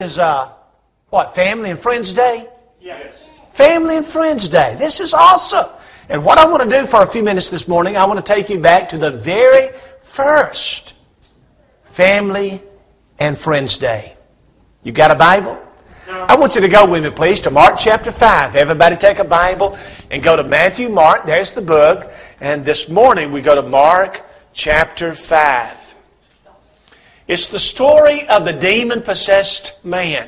is 0.00 0.18
uh, 0.18 0.50
what 1.10 1.34
Family 1.34 1.70
and 1.70 1.78
Friends 1.78 2.12
Day. 2.12 2.48
Yes. 2.80 3.28
Family 3.52 3.98
and 3.98 4.06
Friends 4.06 4.48
Day. 4.48 4.74
This 4.78 4.98
is 4.98 5.12
awesome. 5.12 5.66
And 6.08 6.24
what 6.24 6.38
I 6.38 6.46
want 6.46 6.62
to 6.62 6.68
do 6.68 6.86
for 6.86 7.02
a 7.02 7.06
few 7.06 7.22
minutes 7.22 7.50
this 7.50 7.68
morning, 7.68 7.96
I 7.96 8.06
want 8.06 8.24
to 8.24 8.32
take 8.32 8.48
you 8.48 8.58
back 8.58 8.88
to 8.88 8.98
the 8.98 9.10
very 9.10 9.68
first 10.00 10.94
Family 11.84 12.62
and 13.18 13.38
Friends 13.38 13.76
Day. 13.76 14.16
You 14.82 14.92
got 14.92 15.10
a 15.10 15.14
Bible? 15.14 15.60
I 16.08 16.34
want 16.34 16.54
you 16.54 16.62
to 16.62 16.68
go 16.68 16.90
with 16.90 17.04
me, 17.04 17.10
please, 17.10 17.40
to 17.42 17.50
Mark 17.50 17.76
chapter 17.78 18.10
5. 18.10 18.56
Everybody 18.56 18.96
take 18.96 19.18
a 19.18 19.24
Bible 19.24 19.78
and 20.10 20.22
go 20.22 20.34
to 20.34 20.42
Matthew, 20.42 20.88
Mark. 20.88 21.26
There's 21.26 21.52
the 21.52 21.62
book. 21.62 22.10
And 22.40 22.64
this 22.64 22.88
morning 22.88 23.30
we 23.30 23.42
go 23.42 23.54
to 23.54 23.68
Mark 23.68 24.24
chapter 24.54 25.14
5. 25.14 25.79
It's 27.30 27.46
the 27.46 27.60
story 27.60 28.26
of 28.26 28.44
the 28.44 28.52
demon 28.52 29.02
possessed 29.02 29.84
man. 29.84 30.26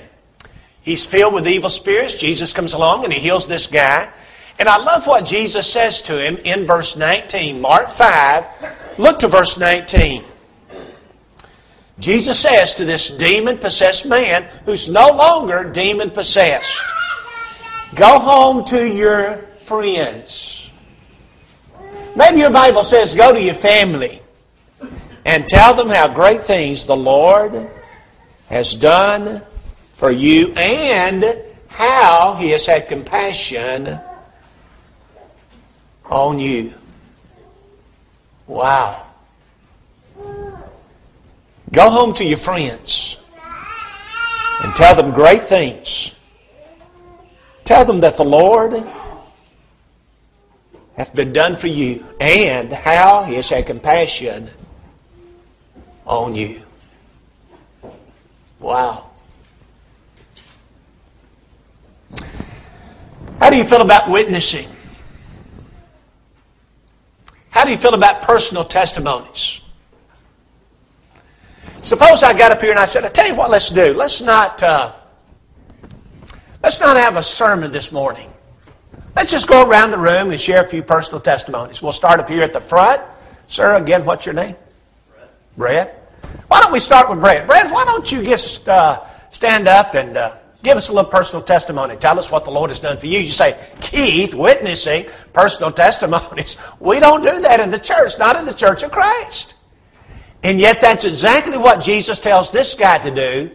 He's 0.83 1.05
filled 1.05 1.35
with 1.35 1.49
evil 1.49 1.69
spirits. 1.69 2.15
Jesus 2.15 2.53
comes 2.53 2.75
along 2.75 3.03
and 3.03 3.13
he 3.13 3.19
heals 3.19 3.49
this 3.49 3.67
guy. 3.67 4.09
And 4.57 4.69
I 4.69 4.77
love 4.77 5.09
what 5.09 5.27
Jesus 5.27 5.67
says 5.67 6.01
to 6.03 6.25
him 6.25 6.37
in 6.45 6.65
verse 6.65 6.95
19, 6.95 7.61
Mark 7.61 7.91
5. 7.91 8.47
Look 8.99 9.19
to 9.19 9.27
verse 9.27 9.59
19. 9.59 10.23
Jesus 11.99 12.39
says 12.41 12.73
to 12.75 12.85
this 12.85 13.11
demon 13.11 13.59
possessed 13.59 14.07
man 14.07 14.45
who's 14.65 14.89
no 14.89 15.09
longer 15.09 15.65
demon 15.65 16.13
possessed, 16.13 16.85
Go 17.97 18.21
home 18.21 18.65
to 18.67 18.87
your 18.87 19.39
friends. 19.59 20.71
Maybe 22.15 22.39
your 22.39 22.51
Bible 22.51 22.85
says, 22.85 23.13
Go 23.13 23.33
to 23.33 23.43
your 23.43 23.55
family 23.55 24.22
and 25.25 25.47
tell 25.47 25.75
them 25.75 25.89
how 25.89 26.09
great 26.09 26.43
things 26.43 26.87
the 26.87 26.97
Lord 26.97 27.71
has 28.49 28.75
done 28.75 29.43
for 29.93 30.11
you 30.11 30.53
and 30.57 31.25
how 31.69 32.35
He 32.39 32.51
has 32.51 32.67
had 32.67 32.89
compassion 32.89 33.99
on 36.07 36.39
you. 36.39 36.73
Wow. 38.47 39.07
Go 41.73 41.89
home 41.89 42.13
to 42.15 42.25
your 42.25 42.39
friends 42.39 43.19
and 44.63 44.75
tell 44.75 44.95
them 44.95 45.13
great 45.13 45.43
things. 45.43 46.15
Tell 47.65 47.85
them 47.85 48.01
that 48.01 48.17
the 48.17 48.25
Lord 48.25 48.75
hath 50.97 51.15
been 51.15 51.33
done 51.33 51.57
for 51.57 51.69
you 51.69 52.05
and 52.21 52.73
how 52.73 53.23
He 53.23 53.37
has 53.37 53.49
had 53.49 53.65
compassion 53.65 54.51
on 56.07 56.35
you. 56.35 56.63
Wow. 58.59 59.11
How 63.41 63.51
do 63.51 63.57
you 63.57 63.65
feel 63.65 63.83
about 63.83 64.09
witnessing? 64.09 64.69
How 67.51 67.65
do 67.65 67.71
you 67.71 67.77
feel 67.77 67.95
about 67.95 68.23
personal 68.23 68.65
testimonies? 68.65 69.61
Suppose 71.83 72.23
I 72.23 72.33
got 72.33 72.53
up 72.53 72.61
here 72.61 72.71
and 72.71 72.79
I 72.79 72.85
said, 72.85 73.05
I 73.05 73.09
tell 73.09 73.27
you 73.27 73.35
what, 73.35 73.51
let's 73.51 73.69
do. 73.69 73.93
Let's 73.93 74.21
not, 74.21 74.63
uh, 74.63 74.93
let's 76.63 76.79
not 76.79 76.97
have 76.97 77.17
a 77.17 77.23
sermon 77.23 77.73
this 77.73 77.91
morning. 77.91 78.33
Let's 79.17 79.33
just 79.33 79.49
go 79.49 79.69
around 79.69 79.91
the 79.91 79.99
room 79.99 80.31
and 80.31 80.41
share 80.41 80.63
a 80.63 80.67
few 80.67 80.83
personal 80.83 81.21
testimonies. 81.21 81.83
We'll 81.83 81.93
start 81.93 82.21
up 82.21 82.29
here 82.29 82.43
at 82.43 82.53
the 82.53 82.61
front. 82.61 83.03
Sir, 83.49 83.75
again, 83.75 84.05
what's 84.05 84.25
your 84.25 84.35
name? 84.35 84.57
Brett. 85.57 85.99
Why 86.49 86.61
don't 86.61 86.73
we 86.73 86.81
start 86.81 87.11
with 87.11 87.21
Brett? 87.21 87.47
Brett, 87.47 87.71
why 87.71 87.85
don't 87.85 88.11
you 88.11 88.23
just 88.23 88.69
uh, 88.69 89.05
stand 89.31 89.69
up 89.69 89.95
and 89.95 90.17
uh, 90.17 90.37
give 90.63 90.77
us 90.77 90.89
a 90.89 90.93
little 90.93 91.11
personal 91.11 91.43
testimony? 91.43 91.97
Tell 91.97 92.19
us 92.19 92.31
what 92.31 92.45
the 92.45 92.51
Lord 92.51 92.71
has 92.71 92.81
done 92.81 92.97
for 92.97 93.07
you. 93.07 93.21
You 93.21 93.29
say, 93.29 93.59
Keith, 93.81 94.35
witnessing 94.35 95.07
personal 95.33 95.73
testimonies. 95.85 96.57
We 96.81 97.01
don't 97.01 97.23
do 97.23 97.41
that 97.41 97.61
in 97.61 97.71
the 97.71 97.79
church, 97.79 98.19
not 98.19 98.39
in 98.39 98.45
the 98.45 98.55
church 98.55 98.83
of 98.83 98.93
Christ. 98.93 99.55
And 100.43 100.59
yet, 100.59 100.81
that's 100.81 101.05
exactly 101.05 101.57
what 101.57 101.81
Jesus 101.81 102.19
tells 102.19 102.51
this 102.51 102.75
guy 102.75 102.99
to 102.99 103.11
do 103.11 103.51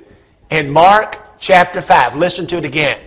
in 0.50 0.70
Mark 0.70 1.38
chapter 1.40 1.82
5. 1.82 2.16
Listen 2.16 2.48
to 2.48 2.58
it 2.58 2.66
again. 2.66 3.00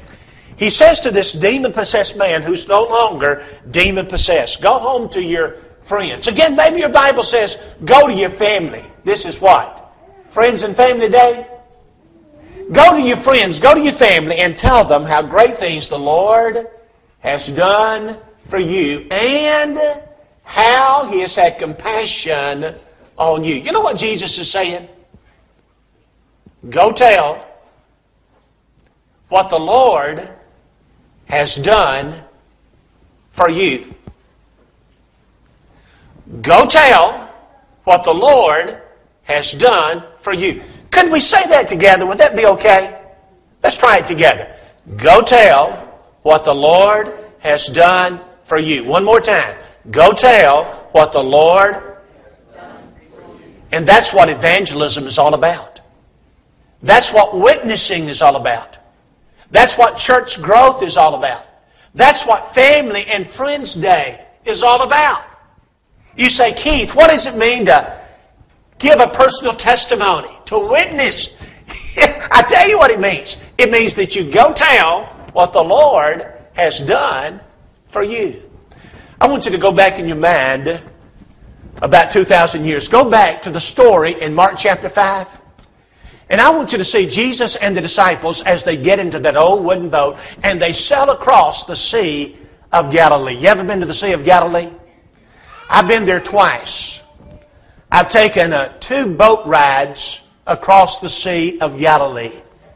He 0.56 0.68
says 0.68 1.00
to 1.00 1.10
this 1.10 1.32
demon 1.32 1.72
possessed 1.72 2.18
man 2.18 2.42
who's 2.42 2.68
no 2.68 2.82
longer 2.82 3.42
demon 3.70 4.04
possessed, 4.04 4.60
Go 4.60 4.78
home 4.78 5.08
to 5.10 5.22
your 5.22 5.56
friends. 5.90 6.28
Again, 6.28 6.54
maybe 6.54 6.78
your 6.78 6.88
Bible 6.88 7.24
says, 7.24 7.58
Go 7.84 8.06
to 8.06 8.14
your 8.14 8.30
family. 8.30 8.84
This 9.02 9.26
is 9.26 9.40
what? 9.40 9.92
Friends 10.28 10.62
and 10.62 10.74
Family 10.74 11.08
Day? 11.08 11.48
Go 12.70 12.94
to 12.94 13.02
your 13.02 13.16
friends, 13.16 13.58
go 13.58 13.74
to 13.74 13.80
your 13.80 13.92
family, 13.92 14.36
and 14.36 14.56
tell 14.56 14.84
them 14.84 15.02
how 15.02 15.20
great 15.20 15.56
things 15.56 15.88
the 15.88 15.98
Lord 15.98 16.68
has 17.18 17.48
done 17.48 18.16
for 18.44 18.58
you 18.58 19.08
and 19.10 19.76
how 20.44 21.06
He 21.10 21.18
has 21.22 21.34
had 21.34 21.58
compassion 21.58 22.76
on 23.18 23.42
you. 23.42 23.56
You 23.56 23.72
know 23.72 23.80
what 23.80 23.98
Jesus 23.98 24.38
is 24.38 24.48
saying? 24.48 24.88
Go 26.68 26.92
tell 26.92 27.44
what 29.28 29.50
the 29.50 29.58
Lord 29.58 30.20
has 31.24 31.56
done 31.56 32.14
for 33.32 33.50
you. 33.50 33.92
Go 36.42 36.66
tell 36.66 37.28
what 37.84 38.04
the 38.04 38.14
Lord 38.14 38.80
has 39.24 39.52
done 39.52 40.04
for 40.20 40.32
you. 40.32 40.62
Could 40.90 41.10
we 41.10 41.20
say 41.20 41.46
that 41.48 41.68
together? 41.68 42.06
Would 42.06 42.18
that 42.18 42.36
be 42.36 42.46
okay? 42.46 43.00
Let's 43.62 43.76
try 43.76 43.98
it 43.98 44.06
together. 44.06 44.54
Go 44.96 45.22
tell 45.22 45.72
what 46.22 46.44
the 46.44 46.54
Lord 46.54 47.12
has 47.40 47.66
done 47.66 48.20
for 48.44 48.58
you. 48.58 48.84
One 48.84 49.04
more 49.04 49.20
time. 49.20 49.56
Go 49.90 50.12
tell 50.12 50.64
what 50.92 51.12
the 51.12 51.22
Lord 51.22 51.90
and 53.72 53.86
that's 53.86 54.12
what 54.12 54.28
evangelism 54.28 55.06
is 55.06 55.18
all 55.18 55.34
about. 55.34 55.80
That's 56.82 57.12
what 57.12 57.36
witnessing 57.36 58.08
is 58.08 58.22
all 58.22 58.36
about. 58.36 58.78
That's 59.50 59.76
what 59.76 59.96
church 59.96 60.40
growth 60.40 60.82
is 60.82 60.96
all 60.96 61.14
about. 61.14 61.46
That's 61.94 62.24
what 62.24 62.54
Family 62.54 63.04
and 63.06 63.28
Friends 63.28 63.74
Day 63.74 64.26
is 64.44 64.62
all 64.62 64.82
about. 64.82 65.24
You 66.20 66.28
say, 66.28 66.52
Keith, 66.52 66.94
what 66.94 67.08
does 67.08 67.26
it 67.26 67.34
mean 67.34 67.64
to 67.64 67.98
give 68.78 69.00
a 69.00 69.06
personal 69.06 69.54
testimony, 69.54 70.28
to 70.44 70.68
witness? 70.68 71.30
I 71.96 72.44
tell 72.46 72.68
you 72.68 72.76
what 72.76 72.90
it 72.90 73.00
means. 73.00 73.38
It 73.56 73.70
means 73.70 73.94
that 73.94 74.14
you 74.14 74.30
go 74.30 74.52
tell 74.52 75.06
what 75.32 75.54
the 75.54 75.64
Lord 75.64 76.30
has 76.52 76.78
done 76.78 77.40
for 77.88 78.02
you. 78.02 78.42
I 79.18 79.28
want 79.28 79.46
you 79.46 79.50
to 79.52 79.56
go 79.56 79.72
back 79.72 79.98
in 79.98 80.06
your 80.06 80.18
mind 80.18 80.82
about 81.80 82.10
2,000 82.10 82.66
years. 82.66 82.86
Go 82.88 83.08
back 83.08 83.40
to 83.42 83.50
the 83.50 83.60
story 83.60 84.20
in 84.20 84.34
Mark 84.34 84.58
chapter 84.58 84.90
5. 84.90 85.40
And 86.28 86.38
I 86.38 86.50
want 86.50 86.72
you 86.72 86.76
to 86.76 86.84
see 86.84 87.06
Jesus 87.06 87.56
and 87.56 87.74
the 87.74 87.80
disciples 87.80 88.42
as 88.42 88.62
they 88.62 88.76
get 88.76 88.98
into 88.98 89.20
that 89.20 89.38
old 89.38 89.64
wooden 89.64 89.88
boat 89.88 90.18
and 90.42 90.60
they 90.60 90.74
sail 90.74 91.08
across 91.08 91.64
the 91.64 91.76
Sea 91.76 92.36
of 92.72 92.92
Galilee. 92.92 93.38
You 93.38 93.48
ever 93.48 93.64
been 93.64 93.80
to 93.80 93.86
the 93.86 93.94
Sea 93.94 94.12
of 94.12 94.22
Galilee? 94.22 94.70
I've 95.72 95.86
been 95.86 96.04
there 96.04 96.18
twice. 96.18 97.00
I've 97.92 98.08
taken 98.10 98.52
uh, 98.52 98.76
two 98.80 99.14
boat 99.14 99.46
rides 99.46 100.20
across 100.44 100.98
the 100.98 101.08
Sea 101.08 101.60
of 101.60 101.78
Galilee. 101.78 102.32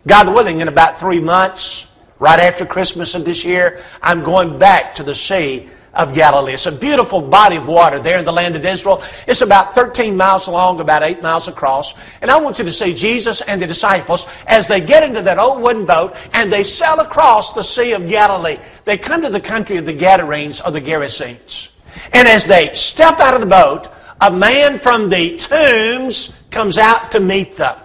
God 0.07 0.29
willing, 0.29 0.61
in 0.61 0.69
about 0.69 0.97
three 0.97 1.19
months, 1.19 1.89
right 2.21 2.39
after 2.39 2.65
Christmas 2.65 3.17
of 3.17 3.25
this 3.25 3.45
year, 3.45 3.83
I'm 4.01 4.23
going 4.23 4.61
back 4.61 4.95
to 4.95 5.03
the 5.03 5.15
Sea 5.15 5.69
of 5.93 6.15
Galilee. 6.15 6.53
It's 6.53 6.67
a 6.67 6.73
beautiful 6.73 7.21
body 7.21 7.57
of 7.57 7.67
water 7.67 7.99
there 7.99 8.21
in 8.21 8.25
the 8.25 8.33
land 8.33 8.55
of 8.55 8.65
Israel. 8.65 9.03
It's 9.27 9.43
about 9.43 9.75
13 9.75 10.17
miles 10.17 10.47
long, 10.47 10.79
about 10.79 11.03
8 11.03 11.21
miles 11.21 11.49
across. 11.49 11.95
And 12.23 12.31
I 12.31 12.39
want 12.39 12.61
you 12.61 12.65
to 12.65 12.73
see 12.73 12.95
Jesus 12.95 13.41
and 13.41 13.61
the 13.61 13.67
disciples 13.67 14.25
as 14.47 14.69
they 14.69 14.81
get 14.81 15.03
into 15.03 15.21
that 15.23 15.41
old 15.41 15.61
wooden 15.61 15.85
boat 15.85 16.15
and 16.33 16.53
they 16.53 16.63
sail 16.63 17.01
across 17.01 17.55
the 17.55 17.65
Sea 17.65 17.95
of 17.95 18.09
Galilee. 18.09 18.59
They 18.85 18.99
come 18.99 19.23
to 19.23 19.31
the 19.31 19.41
country 19.41 19.79
of 19.79 19.85
the 19.85 19.95
Gadarenes 19.95 20.61
or 20.61 20.71
the 20.71 20.81
Gerasenes. 20.81 21.71
And 22.13 22.29
as 22.29 22.47
they 22.47 22.75
step 22.75 23.21
out 23.21 23.35
of 23.35 23.41
the 23.41 23.47
boat, 23.47 23.89
a 24.21 24.31
man 24.31 24.79
from 24.79 25.09
the 25.09 25.37
tombs 25.37 26.35
comes 26.51 26.79
out 26.79 27.13
to 27.13 27.21
meet 27.21 27.57
them. 27.57 27.77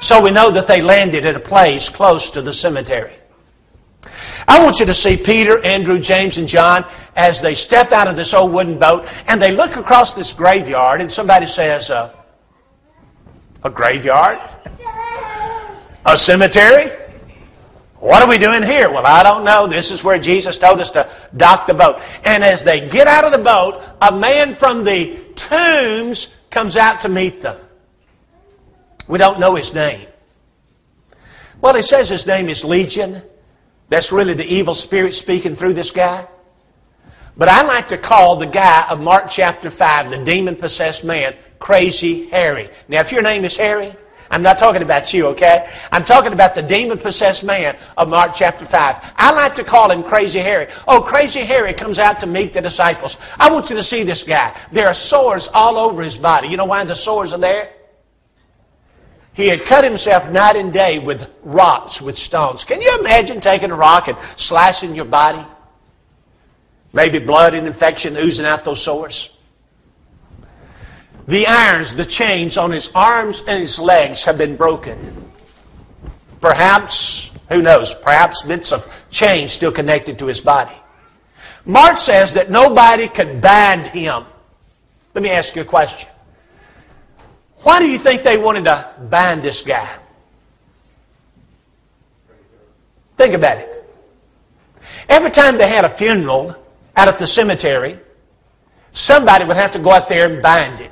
So 0.00 0.20
we 0.20 0.32
know 0.32 0.50
that 0.50 0.66
they 0.66 0.82
landed 0.82 1.24
at 1.24 1.36
a 1.36 1.40
place 1.40 1.88
close 1.88 2.30
to 2.30 2.42
the 2.42 2.52
cemetery. 2.52 3.12
I 4.48 4.62
want 4.64 4.80
you 4.80 4.86
to 4.86 4.94
see 4.94 5.16
Peter, 5.16 5.64
Andrew, 5.64 6.00
James, 6.00 6.38
and 6.38 6.48
John 6.48 6.84
as 7.14 7.40
they 7.40 7.54
step 7.54 7.92
out 7.92 8.08
of 8.08 8.16
this 8.16 8.34
old 8.34 8.52
wooden 8.52 8.78
boat 8.78 9.08
and 9.28 9.40
they 9.40 9.52
look 9.52 9.76
across 9.76 10.12
this 10.12 10.32
graveyard 10.32 11.00
and 11.00 11.12
somebody 11.12 11.46
says, 11.46 11.90
uh, 11.90 12.12
A 13.62 13.70
graveyard? 13.70 14.40
A 16.04 16.16
cemetery? 16.16 16.90
What 18.02 18.20
are 18.20 18.28
we 18.28 18.36
doing 18.36 18.64
here? 18.64 18.90
Well, 18.90 19.06
I 19.06 19.22
don't 19.22 19.44
know. 19.44 19.68
This 19.68 19.92
is 19.92 20.02
where 20.02 20.18
Jesus 20.18 20.58
told 20.58 20.80
us 20.80 20.90
to 20.90 21.08
dock 21.36 21.68
the 21.68 21.74
boat. 21.74 22.02
And 22.24 22.42
as 22.42 22.64
they 22.64 22.88
get 22.88 23.06
out 23.06 23.22
of 23.22 23.30
the 23.30 23.38
boat, 23.38 23.80
a 24.02 24.10
man 24.10 24.54
from 24.54 24.82
the 24.82 25.20
tombs 25.36 26.36
comes 26.50 26.76
out 26.76 27.02
to 27.02 27.08
meet 27.08 27.42
them. 27.42 27.56
We 29.06 29.18
don't 29.18 29.38
know 29.38 29.54
his 29.54 29.72
name. 29.72 30.08
Well, 31.60 31.76
he 31.76 31.82
says 31.82 32.08
his 32.08 32.26
name 32.26 32.48
is 32.48 32.64
Legion. 32.64 33.22
That's 33.88 34.10
really 34.10 34.34
the 34.34 34.52
evil 34.52 34.74
spirit 34.74 35.14
speaking 35.14 35.54
through 35.54 35.74
this 35.74 35.92
guy. 35.92 36.26
But 37.36 37.48
I 37.48 37.62
like 37.62 37.86
to 37.88 37.98
call 37.98 38.34
the 38.34 38.46
guy 38.46 38.84
of 38.90 39.00
Mark 39.00 39.30
chapter 39.30 39.70
5, 39.70 40.10
the 40.10 40.18
demon 40.18 40.56
possessed 40.56 41.04
man, 41.04 41.36
Crazy 41.60 42.28
Harry. 42.30 42.68
Now, 42.88 42.98
if 42.98 43.12
your 43.12 43.22
name 43.22 43.44
is 43.44 43.56
Harry, 43.56 43.94
I'm 44.32 44.42
not 44.42 44.56
talking 44.58 44.80
about 44.80 45.12
you, 45.12 45.26
okay? 45.28 45.70
I'm 45.92 46.06
talking 46.06 46.32
about 46.32 46.54
the 46.54 46.62
demon 46.62 46.96
possessed 46.96 47.44
man 47.44 47.76
of 47.98 48.08
Mark 48.08 48.32
chapter 48.34 48.64
5. 48.64 49.12
I 49.14 49.32
like 49.32 49.54
to 49.56 49.64
call 49.64 49.90
him 49.90 50.02
Crazy 50.02 50.38
Harry. 50.38 50.68
Oh, 50.88 51.02
Crazy 51.02 51.40
Harry 51.40 51.74
comes 51.74 51.98
out 51.98 52.20
to 52.20 52.26
meet 52.26 52.54
the 52.54 52.62
disciples. 52.62 53.18
I 53.38 53.50
want 53.50 53.68
you 53.68 53.76
to 53.76 53.82
see 53.82 54.04
this 54.04 54.24
guy. 54.24 54.58
There 54.72 54.86
are 54.86 54.94
sores 54.94 55.48
all 55.52 55.76
over 55.76 56.00
his 56.02 56.16
body. 56.16 56.48
You 56.48 56.56
know 56.56 56.64
why 56.64 56.82
the 56.84 56.96
sores 56.96 57.34
are 57.34 57.38
there? 57.38 57.70
He 59.34 59.48
had 59.48 59.64
cut 59.64 59.84
himself 59.84 60.30
night 60.30 60.56
and 60.56 60.72
day 60.72 60.98
with 60.98 61.28
rocks, 61.42 62.00
with 62.00 62.16
stones. 62.16 62.64
Can 62.64 62.80
you 62.80 62.98
imagine 63.00 63.38
taking 63.38 63.70
a 63.70 63.76
rock 63.76 64.08
and 64.08 64.16
slashing 64.38 64.94
your 64.94 65.04
body? 65.04 65.44
Maybe 66.94 67.18
blood 67.18 67.52
and 67.54 67.66
infection 67.66 68.16
oozing 68.16 68.46
out 68.46 68.64
those 68.64 68.82
sores. 68.82 69.36
The 71.26 71.46
irons, 71.46 71.94
the 71.94 72.04
chains 72.04 72.56
on 72.56 72.72
his 72.72 72.90
arms 72.94 73.42
and 73.46 73.60
his 73.60 73.78
legs 73.78 74.24
have 74.24 74.38
been 74.38 74.56
broken. 74.56 75.30
Perhaps, 76.40 77.30
who 77.48 77.62
knows, 77.62 77.94
perhaps 77.94 78.42
bits 78.42 78.72
of 78.72 78.92
chain 79.10 79.48
still 79.48 79.72
connected 79.72 80.18
to 80.18 80.26
his 80.26 80.40
body. 80.40 80.74
Mark 81.64 81.98
says 81.98 82.32
that 82.32 82.50
nobody 82.50 83.06
could 83.06 83.40
bind 83.40 83.86
him. 83.86 84.24
Let 85.14 85.22
me 85.22 85.30
ask 85.30 85.54
you 85.54 85.62
a 85.62 85.64
question. 85.64 86.08
Why 87.58 87.78
do 87.78 87.88
you 87.88 87.98
think 87.98 88.22
they 88.22 88.38
wanted 88.38 88.64
to 88.64 88.92
bind 89.08 89.42
this 89.42 89.62
guy? 89.62 89.88
Think 93.16 93.34
about 93.34 93.58
it. 93.58 93.90
Every 95.08 95.30
time 95.30 95.58
they 95.58 95.68
had 95.68 95.84
a 95.84 95.88
funeral 95.88 96.56
out 96.96 97.08
at 97.08 97.18
the 97.18 97.26
cemetery, 97.26 97.98
somebody 98.92 99.44
would 99.44 99.56
have 99.56 99.70
to 99.72 99.78
go 99.78 99.92
out 99.92 100.08
there 100.08 100.32
and 100.32 100.42
bind 100.42 100.80
him. 100.80 100.91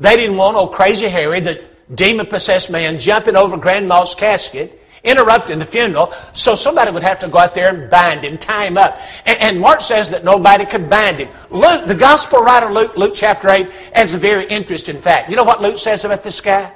They 0.00 0.16
didn't 0.16 0.38
want 0.38 0.56
old 0.56 0.72
crazy 0.72 1.08
Harry, 1.08 1.40
the 1.40 1.62
demon 1.94 2.26
possessed 2.26 2.70
man, 2.70 2.98
jumping 2.98 3.36
over 3.36 3.58
Grandma's 3.58 4.14
casket, 4.14 4.82
interrupting 5.04 5.58
the 5.58 5.66
funeral, 5.66 6.12
so 6.32 6.54
somebody 6.54 6.90
would 6.90 7.02
have 7.02 7.18
to 7.20 7.28
go 7.28 7.38
out 7.38 7.54
there 7.54 7.68
and 7.68 7.90
bind 7.90 8.24
him, 8.24 8.38
tie 8.38 8.66
him 8.66 8.78
up. 8.78 8.98
And, 9.26 9.38
and 9.40 9.60
Mark 9.60 9.82
says 9.82 10.08
that 10.10 10.24
nobody 10.24 10.64
could 10.64 10.88
bind 10.88 11.18
him. 11.20 11.28
Luke, 11.50 11.86
the 11.86 11.94
gospel 11.94 12.40
writer 12.40 12.70
Luke, 12.72 12.96
Luke 12.96 13.12
chapter 13.14 13.50
8, 13.50 13.70
adds 13.94 14.14
a 14.14 14.18
very 14.18 14.46
interesting 14.46 14.98
fact. 14.98 15.30
You 15.30 15.36
know 15.36 15.44
what 15.44 15.60
Luke 15.60 15.78
says 15.78 16.04
about 16.04 16.22
this 16.22 16.40
guy? 16.40 16.74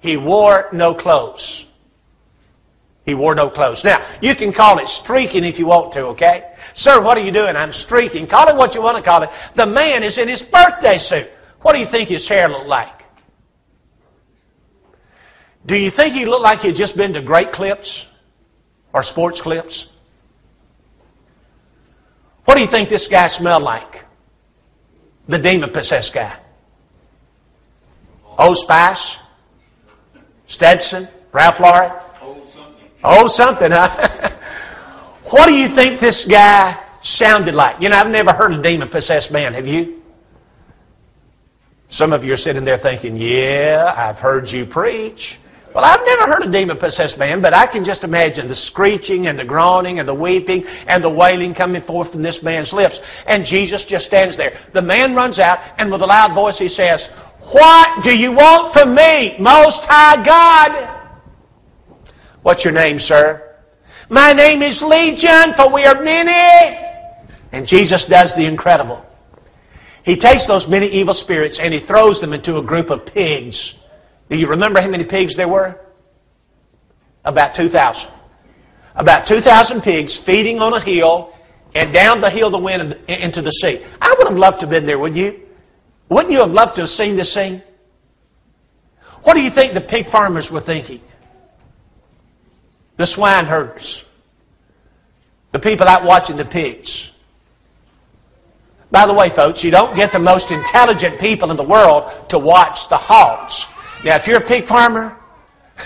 He 0.00 0.16
wore 0.16 0.68
no 0.72 0.92
clothes. 0.94 1.66
He 3.06 3.14
wore 3.14 3.34
no 3.34 3.48
clothes. 3.48 3.84
Now, 3.84 4.04
you 4.20 4.34
can 4.34 4.52
call 4.52 4.78
it 4.78 4.88
streaking 4.88 5.44
if 5.44 5.58
you 5.58 5.66
want 5.66 5.92
to, 5.92 6.06
okay? 6.08 6.52
Sir, 6.74 7.02
what 7.02 7.16
are 7.16 7.24
you 7.24 7.32
doing? 7.32 7.56
I'm 7.56 7.72
streaking. 7.72 8.26
Call 8.26 8.48
it 8.48 8.56
what 8.56 8.74
you 8.74 8.82
want 8.82 8.96
to 8.96 9.02
call 9.02 9.22
it. 9.22 9.30
The 9.54 9.66
man 9.66 10.02
is 10.02 10.18
in 10.18 10.28
his 10.28 10.42
birthday 10.42 10.98
suit. 10.98 11.30
What 11.62 11.74
do 11.74 11.80
you 11.80 11.86
think 11.86 12.08
his 12.08 12.26
hair 12.26 12.48
looked 12.48 12.68
like? 12.68 13.04
Do 15.66 15.76
you 15.76 15.90
think 15.90 16.14
he 16.14 16.24
looked 16.24 16.42
like 16.42 16.60
he 16.60 16.68
had 16.68 16.76
just 16.76 16.96
been 16.96 17.12
to 17.12 17.20
great 17.20 17.52
clips 17.52 18.06
or 18.92 19.02
sports 19.02 19.42
clips? 19.42 19.88
What 22.44 22.54
do 22.54 22.62
you 22.62 22.66
think 22.66 22.88
this 22.88 23.06
guy 23.06 23.26
smelled 23.28 23.62
like? 23.62 24.04
The 25.28 25.38
demon 25.38 25.70
possessed 25.70 26.14
guy. 26.14 26.36
Old 28.38 28.56
Spice? 28.56 29.18
Stetson? 30.48 31.06
Ralph 31.30 31.60
Lauren? 31.60 31.92
Old 32.22 32.48
something. 32.48 32.90
Old 33.04 33.30
something, 33.30 33.70
huh? 33.70 34.30
what 35.24 35.46
do 35.46 35.54
you 35.54 35.68
think 35.68 36.00
this 36.00 36.24
guy 36.24 36.76
sounded 37.02 37.54
like? 37.54 37.80
You 37.80 37.90
know, 37.90 37.96
I've 37.96 38.10
never 38.10 38.32
heard 38.32 38.54
a 38.54 38.62
demon 38.62 38.88
possessed 38.88 39.30
man, 39.30 39.52
have 39.54 39.68
you? 39.68 39.99
Some 41.90 42.12
of 42.12 42.24
you 42.24 42.32
are 42.32 42.38
sitting 42.38 42.64
there 42.64 42.78
thinking, 42.78 43.16
yeah, 43.16 43.92
I've 43.96 44.20
heard 44.20 44.50
you 44.50 44.64
preach. 44.64 45.38
Well, 45.74 45.84
I've 45.84 46.04
never 46.04 46.26
heard 46.26 46.44
a 46.44 46.50
demon 46.50 46.78
possessed 46.78 47.18
man, 47.18 47.42
but 47.42 47.52
I 47.52 47.66
can 47.66 47.84
just 47.84 48.04
imagine 48.04 48.48
the 48.48 48.54
screeching 48.54 49.26
and 49.26 49.38
the 49.38 49.44
groaning 49.44 49.98
and 49.98 50.08
the 50.08 50.14
weeping 50.14 50.66
and 50.86 51.02
the 51.02 51.10
wailing 51.10 51.52
coming 51.52 51.82
forth 51.82 52.12
from 52.12 52.22
this 52.22 52.42
man's 52.42 52.72
lips. 52.72 53.00
And 53.26 53.44
Jesus 53.44 53.84
just 53.84 54.06
stands 54.06 54.36
there. 54.36 54.56
The 54.72 54.82
man 54.82 55.14
runs 55.14 55.38
out 55.38 55.60
and 55.78 55.90
with 55.90 56.02
a 56.02 56.06
loud 56.06 56.32
voice 56.32 56.58
he 56.58 56.68
says, 56.68 57.06
What 57.52 58.04
do 58.04 58.16
you 58.16 58.32
want 58.32 58.72
from 58.72 58.94
me, 58.94 59.36
Most 59.38 59.84
High 59.86 60.22
God? 60.22 60.96
What's 62.42 62.64
your 62.64 62.72
name, 62.72 62.98
sir? 62.98 63.56
My 64.08 64.32
name 64.32 64.62
is 64.62 64.82
Legion, 64.82 65.52
for 65.52 65.72
we 65.72 65.84
are 65.84 66.02
many. 66.02 66.78
And 67.52 67.66
Jesus 67.66 68.04
does 68.04 68.34
the 68.34 68.46
incredible. 68.46 69.04
He 70.04 70.16
takes 70.16 70.46
those 70.46 70.66
many 70.66 70.86
evil 70.86 71.14
spirits 71.14 71.58
and 71.58 71.74
he 71.74 71.80
throws 71.80 72.20
them 72.20 72.32
into 72.32 72.56
a 72.56 72.62
group 72.62 72.90
of 72.90 73.06
pigs. 73.06 73.74
Do 74.28 74.38
you 74.38 74.46
remember 74.46 74.80
how 74.80 74.88
many 74.88 75.04
pigs 75.04 75.36
there 75.36 75.48
were? 75.48 75.78
About 77.24 77.54
2,000. 77.54 78.10
About 78.94 79.26
2,000 79.26 79.82
pigs 79.82 80.16
feeding 80.16 80.60
on 80.60 80.72
a 80.72 80.80
hill 80.80 81.34
and 81.74 81.92
down 81.92 82.20
the 82.20 82.30
hill 82.30 82.50
the 82.50 82.58
wind 82.58 82.98
into 83.08 83.42
the 83.42 83.50
sea. 83.50 83.80
I 84.00 84.14
would 84.18 84.28
have 84.28 84.38
loved 84.38 84.60
to 84.60 84.66
have 84.66 84.70
been 84.70 84.86
there, 84.86 84.98
would 84.98 85.16
you? 85.16 85.40
Wouldn't 86.08 86.32
you 86.32 86.40
have 86.40 86.52
loved 86.52 86.76
to 86.76 86.82
have 86.82 86.90
seen 86.90 87.16
this 87.16 87.32
scene? 87.32 87.62
What 89.22 89.34
do 89.34 89.42
you 89.42 89.50
think 89.50 89.74
the 89.74 89.80
pig 89.80 90.08
farmers 90.08 90.50
were 90.50 90.60
thinking? 90.60 91.00
The 92.96 93.06
swine 93.06 93.44
herders. 93.44 94.04
The 95.52 95.58
people 95.58 95.86
out 95.86 96.04
watching 96.04 96.36
the 96.36 96.44
pigs. 96.44 97.09
By 98.90 99.06
the 99.06 99.14
way, 99.14 99.28
folks, 99.30 99.62
you 99.62 99.70
don't 99.70 99.94
get 99.94 100.10
the 100.10 100.18
most 100.18 100.50
intelligent 100.50 101.20
people 101.20 101.50
in 101.50 101.56
the 101.56 101.64
world 101.64 102.10
to 102.30 102.38
watch 102.38 102.88
the 102.88 102.96
hogs. 102.96 103.66
Now, 104.04 104.16
if 104.16 104.26
you're 104.26 104.38
a 104.38 104.44
pig 104.44 104.66
farmer, 104.66 105.16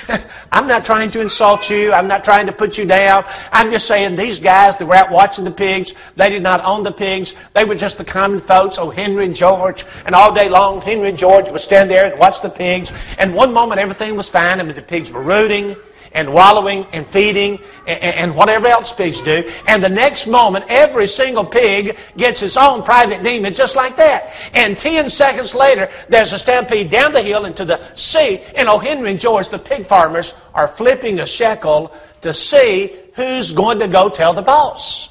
I'm 0.53 0.67
not 0.67 0.85
trying 0.85 1.11
to 1.11 1.21
insult 1.21 1.69
you. 1.71 1.93
I'm 1.93 2.09
not 2.09 2.25
trying 2.25 2.47
to 2.47 2.53
put 2.53 2.79
you 2.79 2.85
down. 2.85 3.25
I'm 3.53 3.71
just 3.71 3.87
saying 3.87 4.17
these 4.17 4.39
guys 4.39 4.77
that 4.77 4.87
were 4.87 4.95
out 4.95 5.11
watching 5.11 5.45
the 5.45 5.51
pigs, 5.51 5.93
they 6.17 6.31
did 6.31 6.43
not 6.43 6.65
own 6.65 6.83
the 6.83 6.93
pigs. 6.93 7.35
They 7.53 7.65
were 7.65 7.75
just 7.75 7.99
the 7.99 8.05
common 8.05 8.41
folks, 8.41 8.79
oh, 8.79 8.91
Henry 8.91 9.27
and 9.27 9.35
George. 9.35 9.85
And 10.07 10.15
all 10.15 10.35
day 10.35 10.49
long, 10.49 10.81
Henry 10.81 11.11
and 11.11 11.19
George 11.19 11.51
would 11.51 11.61
stand 11.61 11.91
there 11.91 12.11
and 12.11 12.19
watch 12.19 12.41
the 12.41 12.51
pigs. 12.51 12.91
And 13.19 13.35
one 13.35 13.53
moment, 13.53 13.81
everything 13.81 14.17
was 14.17 14.29
fine. 14.29 14.61
I 14.61 14.63
mean, 14.63 14.75
the 14.75 14.83
pigs 14.83 15.13
were 15.13 15.23
rooting 15.23 15.77
and 16.15 16.33
wallowing 16.33 16.87
and 16.93 17.07
feeding 17.07 17.59
and, 17.87 18.03
and 18.03 18.37
whatever 18.37 18.67
else 18.67 18.93
pigs 18.93 19.21
do. 19.21 19.51
And 19.67 19.83
the 19.83 19.89
next 19.89 20.27
moment, 20.27 20.65
every 20.69 21.07
single 21.07 21.45
pig 21.45 21.99
gets 22.17 22.43
its 22.43 22.57
own 22.57 22.83
private 22.83 23.23
demon 23.23 23.53
just 23.53 23.77
like 23.77 23.97
that. 23.97 24.33
And 24.55 24.79
10 24.79 25.11
seconds 25.11 25.55
later, 25.55 25.91
there's 26.09 26.33
a 26.33 26.39
stampede 26.39 26.91
down 26.91 27.13
the 27.13 27.23
hill 27.23 27.45
into 27.45 27.65
the 27.65 27.81
sea. 27.97 28.41
And 28.57 28.69
O. 28.69 28.79
Henry 28.79 29.11
and 29.11 29.21
George, 29.21 29.49
the 29.49 29.59
pig 29.59 29.87
farmers, 29.87 30.33
are 30.55 30.69
flipping 30.69 31.21
a 31.21 31.27
shekel 31.27 31.93
to 32.23 32.33
see 32.33 32.97
who's 33.15 33.53
going 33.53 33.81
to 33.81 33.89
go 33.89 34.09
tell 34.09 34.33
the 34.35 34.43
boss. 34.43 35.11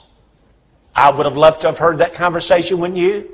I 0.95 1.11
would 1.11 1.25
have 1.25 1.37
loved 1.37 1.61
to 1.61 1.67
have 1.67 1.77
heard 1.77 1.97
that 1.99 2.13
conversation, 2.13 2.79
wouldn't 2.79 2.99
you? 2.99 3.32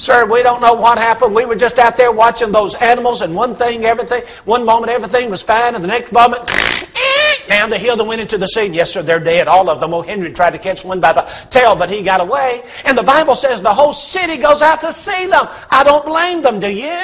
Sir, 0.00 0.24
we 0.24 0.42
don't 0.42 0.62
know 0.62 0.72
what 0.72 0.96
happened. 0.96 1.34
We 1.34 1.44
were 1.44 1.54
just 1.54 1.78
out 1.78 1.98
there 1.98 2.10
watching 2.10 2.52
those 2.52 2.74
animals, 2.76 3.20
and 3.20 3.36
one 3.36 3.54
thing, 3.54 3.84
everything, 3.84 4.22
one 4.46 4.64
moment 4.64 4.90
everything 4.90 5.28
was 5.28 5.42
fine, 5.42 5.74
and 5.74 5.84
the 5.84 5.88
next 5.88 6.10
moment, 6.10 6.46
down 7.50 7.68
the 7.68 7.76
hill 7.76 7.98
they 7.98 8.04
went 8.04 8.22
into 8.22 8.38
the 8.38 8.46
sea. 8.46 8.64
Yes, 8.64 8.92
sir, 8.92 9.02
they're 9.02 9.20
dead, 9.20 9.46
all 9.46 9.68
of 9.68 9.78
them. 9.78 9.92
Oh, 9.92 10.00
Henry 10.00 10.32
tried 10.32 10.52
to 10.52 10.58
catch 10.58 10.86
one 10.86 11.02
by 11.02 11.12
the 11.12 11.30
tail, 11.50 11.76
but 11.76 11.90
he 11.90 12.00
got 12.00 12.22
away. 12.22 12.62
And 12.86 12.96
the 12.96 13.02
Bible 13.02 13.34
says 13.34 13.60
the 13.60 13.74
whole 13.74 13.92
city 13.92 14.38
goes 14.38 14.62
out 14.62 14.80
to 14.80 14.90
see 14.90 15.26
them. 15.26 15.46
I 15.70 15.84
don't 15.84 16.06
blame 16.06 16.40
them, 16.40 16.60
do 16.60 16.70
you? 16.70 16.98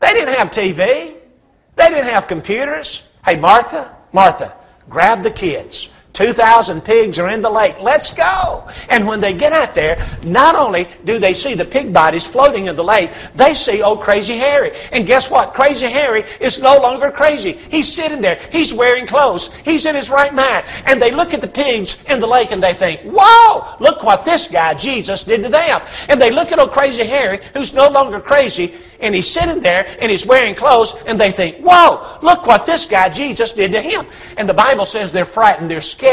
They 0.00 0.14
didn't 0.14 0.38
have 0.38 0.50
TV. 0.52 0.78
They 0.78 1.88
didn't 1.90 2.06
have 2.06 2.26
computers. 2.26 3.02
Hey, 3.26 3.36
Martha, 3.36 3.94
Martha, 4.14 4.56
grab 4.88 5.22
the 5.22 5.30
kids. 5.30 5.90
2,000 6.20 6.82
pigs 6.82 7.18
are 7.18 7.30
in 7.30 7.40
the 7.40 7.48
lake. 7.48 7.80
Let's 7.80 8.12
go. 8.12 8.68
And 8.90 9.06
when 9.06 9.20
they 9.20 9.32
get 9.32 9.54
out 9.54 9.74
there, 9.74 10.06
not 10.22 10.54
only 10.54 10.86
do 11.04 11.18
they 11.18 11.32
see 11.32 11.54
the 11.54 11.64
pig 11.64 11.94
bodies 11.94 12.26
floating 12.26 12.66
in 12.66 12.76
the 12.76 12.84
lake, 12.84 13.10
they 13.34 13.54
see 13.54 13.82
old 13.82 14.02
Crazy 14.02 14.36
Harry. 14.36 14.72
And 14.92 15.06
guess 15.06 15.30
what? 15.30 15.54
Crazy 15.54 15.86
Harry 15.86 16.24
is 16.38 16.60
no 16.60 16.76
longer 16.76 17.10
crazy. 17.10 17.52
He's 17.52 17.90
sitting 17.90 18.20
there. 18.20 18.38
He's 18.52 18.74
wearing 18.74 19.06
clothes. 19.06 19.48
He's 19.64 19.86
in 19.86 19.94
his 19.94 20.10
right 20.10 20.34
mind. 20.34 20.66
And 20.84 21.00
they 21.00 21.10
look 21.10 21.32
at 21.32 21.40
the 21.40 21.48
pigs 21.48 21.96
in 22.04 22.20
the 22.20 22.26
lake 22.26 22.52
and 22.52 22.62
they 22.62 22.74
think, 22.74 23.00
whoa, 23.00 23.76
look 23.80 24.02
what 24.02 24.22
this 24.22 24.46
guy, 24.46 24.74
Jesus, 24.74 25.22
did 25.24 25.42
to 25.44 25.48
them. 25.48 25.80
And 26.10 26.20
they 26.20 26.30
look 26.30 26.52
at 26.52 26.58
old 26.58 26.72
Crazy 26.72 27.04
Harry, 27.04 27.38
who's 27.54 27.72
no 27.72 27.88
longer 27.88 28.20
crazy, 28.20 28.74
and 29.00 29.14
he's 29.14 29.30
sitting 29.30 29.60
there 29.60 29.86
and 30.00 30.10
he's 30.10 30.26
wearing 30.26 30.54
clothes 30.54 30.94
and 31.06 31.18
they 31.18 31.30
think, 31.30 31.56
whoa, 31.58 32.18
look 32.22 32.46
what 32.46 32.66
this 32.66 32.86
guy 32.86 33.08
Jesus 33.08 33.52
did 33.52 33.72
to 33.72 33.80
him. 33.80 34.06
And 34.36 34.48
the 34.48 34.54
Bible 34.54 34.86
says 34.86 35.12
they're 35.12 35.24
frightened, 35.24 35.70
they're 35.70 35.80
scared, 35.80 36.09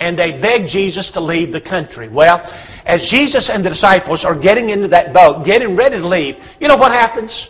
and 0.00 0.18
they 0.18 0.32
beg 0.32 0.68
Jesus 0.68 1.10
to 1.10 1.20
leave 1.20 1.52
the 1.52 1.60
country. 1.60 2.08
Well, 2.08 2.50
as 2.84 3.08
Jesus 3.08 3.48
and 3.48 3.64
the 3.64 3.70
disciples 3.70 4.24
are 4.24 4.34
getting 4.34 4.70
into 4.70 4.88
that 4.88 5.12
boat, 5.12 5.44
getting 5.44 5.76
ready 5.76 5.98
to 5.98 6.06
leave, 6.06 6.38
you 6.60 6.68
know 6.68 6.76
what 6.76 6.92
happens? 6.92 7.48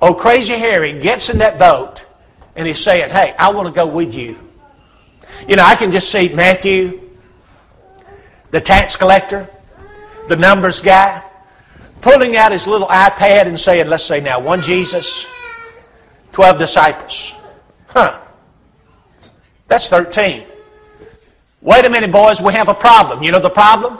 Oh, 0.00 0.14
crazy 0.14 0.54
Harry 0.54 0.92
gets 0.92 1.30
in 1.30 1.38
that 1.38 1.58
boat 1.58 2.04
and 2.54 2.66
he's 2.66 2.82
saying, 2.82 3.10
Hey, 3.10 3.34
I 3.38 3.50
want 3.50 3.66
to 3.68 3.72
go 3.72 3.86
with 3.86 4.14
you. 4.14 4.38
You 5.48 5.56
know, 5.56 5.64
I 5.64 5.76
can 5.76 5.90
just 5.90 6.10
see 6.10 6.28
Matthew, 6.28 7.00
the 8.50 8.60
tax 8.60 8.96
collector, 8.96 9.48
the 10.28 10.36
numbers 10.36 10.80
guy, 10.80 11.22
pulling 12.00 12.36
out 12.36 12.52
his 12.52 12.66
little 12.66 12.88
iPad 12.88 13.46
and 13.46 13.58
saying, 13.58 13.88
Let's 13.88 14.04
say 14.04 14.20
now, 14.20 14.40
one 14.40 14.60
Jesus, 14.60 15.26
12 16.32 16.58
disciples. 16.58 17.34
Huh. 17.88 18.20
That's 19.68 19.88
13. 19.88 20.46
Wait 21.60 21.84
a 21.84 21.90
minute, 21.90 22.10
boys, 22.10 22.40
we 22.40 22.52
have 22.54 22.68
a 22.68 22.74
problem. 22.74 23.22
You 23.22 23.32
know 23.32 23.38
the 23.38 23.50
problem? 23.50 23.98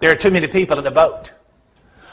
There 0.00 0.10
are 0.10 0.16
too 0.16 0.30
many 0.30 0.46
people 0.46 0.78
in 0.78 0.84
the 0.84 0.90
boat. 0.90 1.32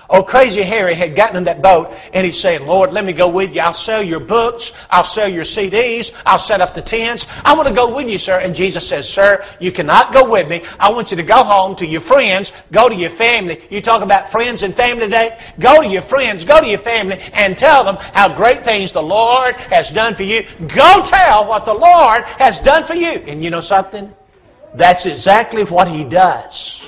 Oh, 0.10 0.22
Crazy 0.24 0.62
Harry 0.62 0.94
had 0.94 1.16
gotten 1.16 1.38
in 1.38 1.44
that 1.46 1.62
boat 1.62 1.94
and 2.14 2.26
he's 2.26 2.40
saying, 2.40 2.68
Lord, 2.68 2.94
let 2.94 3.06
me 3.06 3.14
go 3.14 3.30
with 3.30 3.56
you. 3.56 3.62
I'll 3.62 3.74
sell 3.74 4.04
your 4.04 4.20
books. 4.20 4.72
I'll 4.90 5.04
sell 5.04 5.28
your 5.28 5.44
CDs. 5.44 6.14
I'll 6.26 6.40
set 6.40 6.62
up 6.62 6.74
the 6.74 6.82
tents. 6.82 7.26
I 7.44 7.56
want 7.56 7.68
to 7.68 7.74
go 7.74 7.94
with 7.94 8.10
you, 8.10 8.18
sir. 8.18 8.40
And 8.40 8.56
Jesus 8.56 8.88
says, 8.88 9.10
Sir, 9.10 9.44
you 9.60 9.72
cannot 9.72 10.14
go 10.14 10.30
with 10.30 10.48
me. 10.48 10.64
I 10.80 10.92
want 10.92 11.12
you 11.12 11.18
to 11.18 11.24
go 11.24 11.44
home 11.44 11.76
to 11.78 11.88
your 11.88 12.02
friends, 12.02 12.52
go 12.72 12.90
to 12.90 12.96
your 12.96 13.10
family. 13.10 13.62
You 13.70 13.82
talk 13.82 14.04
about 14.04 14.30
friends 14.30 14.64
and 14.64 14.74
family 14.74 15.06
today? 15.06 15.40
Go 15.60 15.82
to 15.82 15.88
your 15.88 16.02
friends, 16.02 16.46
go 16.46 16.62
to 16.62 16.68
your 16.68 16.80
family, 16.80 17.20
and 17.34 17.58
tell 17.58 17.84
them 17.84 17.98
how 18.14 18.36
great 18.36 18.62
things 18.62 18.92
the 18.92 19.04
Lord 19.04 19.56
has 19.56 19.92
done 19.92 20.16
for 20.16 20.24
you. 20.24 20.44
Go 20.68 21.04
tell 21.06 21.48
what 21.48 21.66
the 21.66 21.74
Lord 21.74 22.24
has 22.40 22.60
done 22.60 22.84
for 22.84 22.94
you. 22.96 23.12
And 23.28 23.44
you 23.44 23.50
know 23.50 23.62
something? 23.62 24.14
That's 24.74 25.06
exactly 25.06 25.64
what 25.64 25.88
he 25.88 26.04
does. 26.04 26.82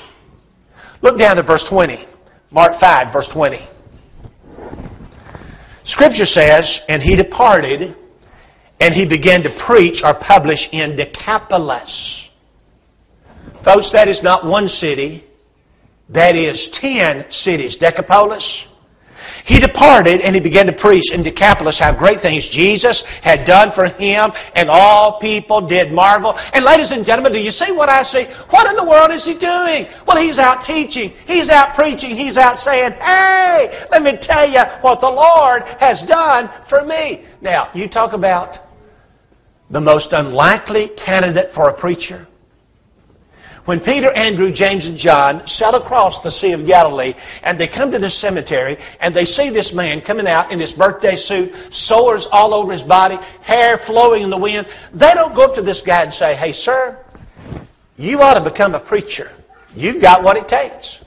Look 1.02 1.18
down 1.18 1.38
to 1.38 1.42
verse 1.44 1.68
20. 1.68 2.07
Mark 2.52 2.74
5, 2.74 3.12
verse 3.12 3.28
20. 3.28 3.60
Scripture 5.84 6.26
says, 6.26 6.82
And 6.88 7.02
he 7.02 7.16
departed, 7.16 7.96
and 8.80 8.94
he 8.94 9.06
began 9.06 9.44
to 9.44 9.50
preach 9.50 10.04
or 10.04 10.14
publish 10.14 10.70
in 10.72 10.96
Decapolis. 10.96 12.30
Folks, 13.64 13.92
that 13.92 14.08
is 14.08 14.24
not 14.24 14.46
one 14.46 14.68
city, 14.68 15.24
that 16.10 16.36
is 16.36 16.70
ten 16.70 17.30
cities. 17.32 17.76
Decapolis 17.76 18.68
he 19.46 19.60
departed 19.60 20.22
and 20.22 20.36
he 20.36 20.42
began 20.42 20.68
to 20.68 20.74
preach 20.74 21.12
in 21.12 21.24
Decapolis 21.24 21.80
how 21.80 21.94
great 21.94 22.20
things 22.20 22.48
Jesus 22.48 23.02
had 23.22 23.46
done 23.46 23.72
for 23.72 23.86
him, 23.86 24.32
and 24.56 24.70
all 24.70 25.20
people 25.20 25.62
did 25.62 25.92
marvel. 25.92 26.38
And 26.54 26.66
ladies 26.66 26.92
and 26.92 27.06
gentlemen, 27.06 27.34
do 27.34 27.42
you 27.42 27.52
see 27.52 27.72
what 27.72 27.90
I 27.90 28.04
see? 28.04 28.26
What 28.50 28.70
in 28.70 28.76
the 28.76 28.84
world 28.84 29.12
is 29.12 29.26
he 29.26 29.34
doing? 29.34 29.88
Well, 30.06 30.18
he's 30.18 30.40
out 30.40 30.64
teaching, 30.64 31.14
he's 31.26 31.50
out 31.50 31.74
preaching, 31.74 32.16
he's 32.16 32.38
out 32.38 32.58
saying, 32.58 32.94
Hey, 32.94 33.86
let 33.92 34.04
me 34.04 34.18
tell 34.18 34.50
you 34.50 34.64
what 34.82 35.02
the 35.02 35.10
Lord 35.10 35.64
has 35.80 36.04
done 36.04 36.50
for 36.66 36.84
me. 36.84 37.22
Now, 37.42 37.70
you 37.74 37.88
talk 37.88 38.14
about 38.14 38.60
the 39.70 39.82
most 39.82 40.14
unlikely 40.14 40.88
candidate 40.90 41.52
for 41.52 41.70
a 41.70 41.74
preacher. 41.74 42.28
When 43.68 43.82
Peter, 43.82 44.10
Andrew, 44.14 44.50
James, 44.50 44.86
and 44.86 44.98
John 44.98 45.46
sail 45.46 45.76
across 45.76 46.22
the 46.22 46.32
Sea 46.32 46.54
of 46.54 46.66
Galilee 46.66 47.16
and 47.44 47.60
they 47.60 47.68
come 47.68 47.92
to 47.92 48.00
the 48.00 48.10
cemetery 48.10 48.78
and 49.02 49.14
they 49.14 49.26
see 49.26 49.50
this 49.50 49.74
man 49.74 50.00
coming 50.00 50.26
out 50.26 50.54
in 50.54 50.60
his 50.62 50.72
birthday 50.72 51.18
suit, 51.18 51.54
sores 51.70 52.28
all 52.28 52.54
over 52.54 52.72
his 52.72 52.82
body, 52.82 53.18
hair 53.42 53.76
flowing 53.76 54.24
in 54.24 54.30
the 54.30 54.38
wind, 54.38 54.68
they 54.94 55.14
don't 55.14 55.36
go 55.36 55.44
up 55.44 55.56
to 55.56 55.62
this 55.62 55.82
guy 55.82 56.04
and 56.04 56.14
say, 56.14 56.34
Hey, 56.34 56.54
sir, 56.54 56.98
you 57.98 58.22
ought 58.22 58.36
to 58.36 58.42
become 58.42 58.74
a 58.74 58.80
preacher. 58.80 59.30
You've 59.76 60.02
got 60.02 60.24
what 60.24 60.38
it 60.38 60.48
takes. 60.48 61.04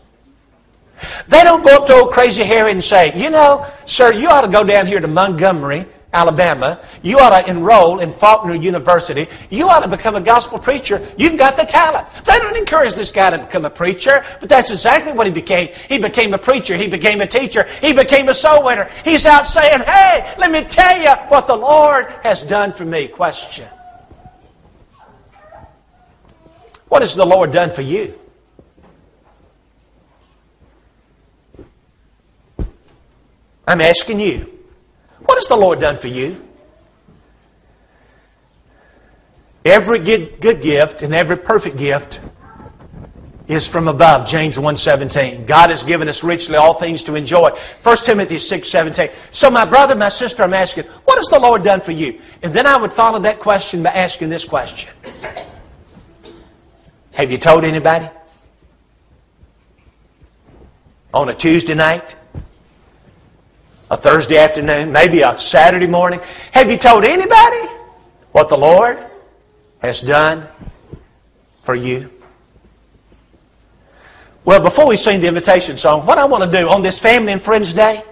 They 1.29 1.43
don't 1.43 1.65
go 1.65 1.77
up 1.77 1.87
to 1.87 1.95
old 1.95 2.13
Crazy 2.13 2.43
Harry 2.43 2.73
and 2.73 2.85
say, 2.85 3.19
You 3.19 3.31
know, 3.31 3.65
sir, 3.87 4.13
you 4.13 4.29
ought 4.29 4.43
to 4.43 4.49
go 4.49 4.65
down 4.65 4.87
here 4.87 5.01
to 5.01 5.09
Montgomery 5.09 5.87
Alabama. 6.13 6.81
You 7.03 7.19
ought 7.21 7.41
to 7.41 7.49
enroll 7.49 8.01
in 8.01 8.13
Faulkner 8.13 8.55
University. 8.55 9.29
You 9.49 9.69
ought 9.69 9.81
to 9.81 9.89
become 9.89 10.17
a 10.17 10.21
gospel 10.21 10.59
preacher. 10.59 11.07
You've 11.17 11.39
got 11.39 11.57
the 11.57 11.63
talent. 11.63 12.07
They 12.25 12.39
don't 12.39 12.57
encourage 12.57 12.95
this 12.95 13.11
guy 13.11 13.31
to 13.31 13.39
become 13.39 13.65
a 13.65 13.71
preacher, 13.71 14.25
but 14.41 14.49
that's 14.49 14.71
exactly 14.71 15.13
what 15.13 15.27
he 15.27 15.33
became. 15.33 15.69
He 15.89 15.99
became 15.99 16.35
a 16.35 16.39
preacher. 16.39 16.77
He 16.77 16.89
became 16.89 17.21
a 17.21 17.27
teacher. 17.27 17.65
He 17.81 17.93
became 17.93 18.29
a 18.29 18.35
soul 18.35 18.65
winner. 18.65 18.91
He's 19.05 19.25
out 19.25 19.47
saying, 19.47 19.81
hey, 19.81 20.35
let 20.39 20.51
me 20.51 20.65
tell 20.65 21.01
you 21.01 21.11
what 21.29 21.47
the 21.47 21.57
Lord 21.57 22.07
has 22.23 22.43
done 22.43 22.73
for 22.73 22.85
me. 22.85 23.07
Question. 23.07 23.69
What 26.89 27.03
has 27.03 27.15
the 27.15 27.25
Lord 27.25 27.53
done 27.53 27.71
for 27.71 27.83
you? 27.83 28.19
I'm 33.69 33.81
asking 33.81 34.19
you. 34.19 34.60
What 35.31 35.39
has 35.39 35.47
the 35.47 35.57
Lord 35.57 35.79
done 35.79 35.97
for 35.97 36.09
you? 36.09 36.45
Every 39.65 40.01
good, 40.01 40.41
good 40.41 40.61
gift 40.61 41.03
and 41.03 41.15
every 41.15 41.37
perfect 41.37 41.77
gift 41.77 42.21
is 43.47 43.65
from 43.65 43.87
above, 43.87 44.27
James 44.27 44.59
1.17. 44.59 45.47
God 45.47 45.71
has 45.71 45.85
given 45.85 46.09
us 46.09 46.25
richly 46.25 46.57
all 46.57 46.75
things 46.75 47.05
to 47.05 47.15
enjoy. 47.15 47.51
1 47.51 47.97
Timothy 47.99 48.39
6.17. 48.39 49.13
So 49.31 49.49
my 49.53 49.65
brother, 49.65 49.95
my 49.95 50.09
sister, 50.09 50.43
I'm 50.43 50.53
asking, 50.53 50.87
what 51.05 51.17
has 51.17 51.29
the 51.29 51.39
Lord 51.39 51.63
done 51.63 51.81
for 51.81 51.93
you? 51.93 52.21
And 52.43 52.53
then 52.53 52.67
I 52.67 52.77
would 52.77 52.93
follow 52.93 53.21
that 53.21 53.39
question 53.39 53.85
by 53.85 53.91
asking 53.91 54.31
this 54.31 54.45
question. 54.45 54.93
Have 57.13 57.31
you 57.31 57.39
told 57.39 57.63
anybody? 57.63 58.09
On 61.15 61.29
a 61.29 61.35
Tuesday 61.37 61.77
night? 61.77 62.17
A 63.91 63.97
Thursday 63.97 64.39
afternoon, 64.39 64.93
maybe 64.93 65.23
a 65.23 65.39
Saturday 65.39 65.89
morning. 65.89 66.21
Have 66.53 66.71
you 66.71 66.77
told 66.77 67.05
anybody 67.05 67.67
what 68.31 68.49
the 68.49 68.57
Lord 68.57 68.99
has 69.81 70.01
done 70.01 70.47
for 71.65 71.75
you? 71.75 72.11
Well, 74.45 74.61
before 74.61 74.87
we 74.87 74.97
sing 74.97 75.21
the 75.21 75.29
invitation 75.29 75.77
song, 75.77 76.07
what 76.07 76.19
I 76.19 76.25
want 76.25 76.51
to 76.51 76.59
do 76.59 76.69
on 76.69 76.83
this 76.83 76.99
Family 76.99 77.33
and 77.33 77.43
Friends 77.43 77.75
Day, 77.75 78.03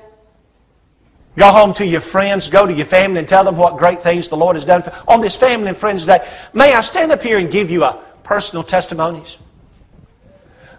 go 1.36 1.50
home 1.50 1.72
to 1.74 1.86
your 1.86 2.00
friends, 2.00 2.48
go 2.48 2.66
to 2.66 2.72
your 2.72 2.84
family 2.84 3.20
and 3.20 3.28
tell 3.28 3.44
them 3.44 3.56
what 3.56 3.78
great 3.78 4.02
things 4.02 4.28
the 4.28 4.36
Lord 4.36 4.56
has 4.56 4.64
done 4.64 4.82
for 4.82 4.92
on 5.06 5.20
this 5.20 5.36
Family 5.36 5.68
and 5.68 5.76
Friends 5.76 6.04
Day. 6.04 6.26
May 6.52 6.74
I 6.74 6.80
stand 6.80 7.12
up 7.12 7.22
here 7.22 7.38
and 7.38 7.50
give 7.50 7.70
you 7.70 7.84
a 7.84 8.02
personal 8.24 8.64
testimonies? 8.64 9.38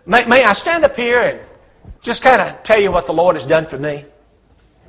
May, 0.05 0.25
may 0.25 0.43
I 0.43 0.53
stand 0.53 0.83
up 0.83 0.95
here 0.95 1.19
and 1.19 1.39
just 2.01 2.21
kind 2.21 2.41
of 2.41 2.63
tell 2.63 2.79
you 2.79 2.91
what 2.91 3.05
the 3.05 3.13
Lord 3.13 3.35
has 3.35 3.45
done 3.45 3.65
for 3.65 3.77
me? 3.77 4.05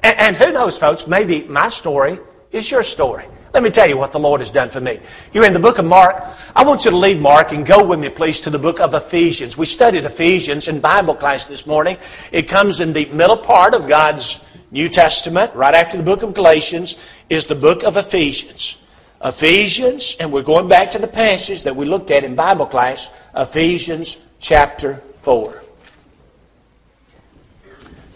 And, 0.02 0.18
and 0.18 0.36
who 0.36 0.52
knows, 0.52 0.76
folks, 0.76 1.06
maybe 1.06 1.44
my 1.44 1.68
story 1.68 2.18
is 2.52 2.70
your 2.70 2.82
story. 2.82 3.26
Let 3.52 3.64
me 3.64 3.70
tell 3.70 3.88
you 3.88 3.96
what 3.96 4.12
the 4.12 4.18
Lord 4.20 4.40
has 4.40 4.50
done 4.50 4.70
for 4.70 4.80
me. 4.80 5.00
You're 5.32 5.44
in 5.44 5.52
the 5.52 5.60
book 5.60 5.78
of 5.78 5.84
Mark. 5.84 6.24
I 6.54 6.62
want 6.64 6.84
you 6.84 6.92
to 6.92 6.96
leave 6.96 7.20
Mark 7.20 7.50
and 7.52 7.66
go 7.66 7.84
with 7.84 7.98
me, 7.98 8.08
please, 8.08 8.40
to 8.42 8.50
the 8.50 8.60
book 8.60 8.78
of 8.78 8.94
Ephesians. 8.94 9.58
We 9.58 9.66
studied 9.66 10.04
Ephesians 10.04 10.68
in 10.68 10.78
Bible 10.78 11.14
class 11.14 11.46
this 11.46 11.66
morning. 11.66 11.96
It 12.30 12.48
comes 12.48 12.78
in 12.78 12.92
the 12.92 13.06
middle 13.06 13.36
part 13.36 13.74
of 13.74 13.88
God's 13.88 14.38
New 14.70 14.88
Testament, 14.88 15.52
right 15.56 15.74
after 15.74 15.96
the 15.96 16.04
book 16.04 16.22
of 16.22 16.32
Galatians, 16.32 16.94
is 17.28 17.46
the 17.46 17.56
book 17.56 17.82
of 17.82 17.96
Ephesians. 17.96 18.76
Ephesians, 19.22 20.16
and 20.20 20.32
we're 20.32 20.42
going 20.42 20.68
back 20.68 20.92
to 20.92 20.98
the 20.98 21.08
passage 21.08 21.64
that 21.64 21.74
we 21.74 21.86
looked 21.86 22.12
at 22.12 22.22
in 22.22 22.36
Bible 22.36 22.66
class, 22.66 23.10
Ephesians 23.34 24.16
chapter 24.38 25.02
4. 25.22 25.62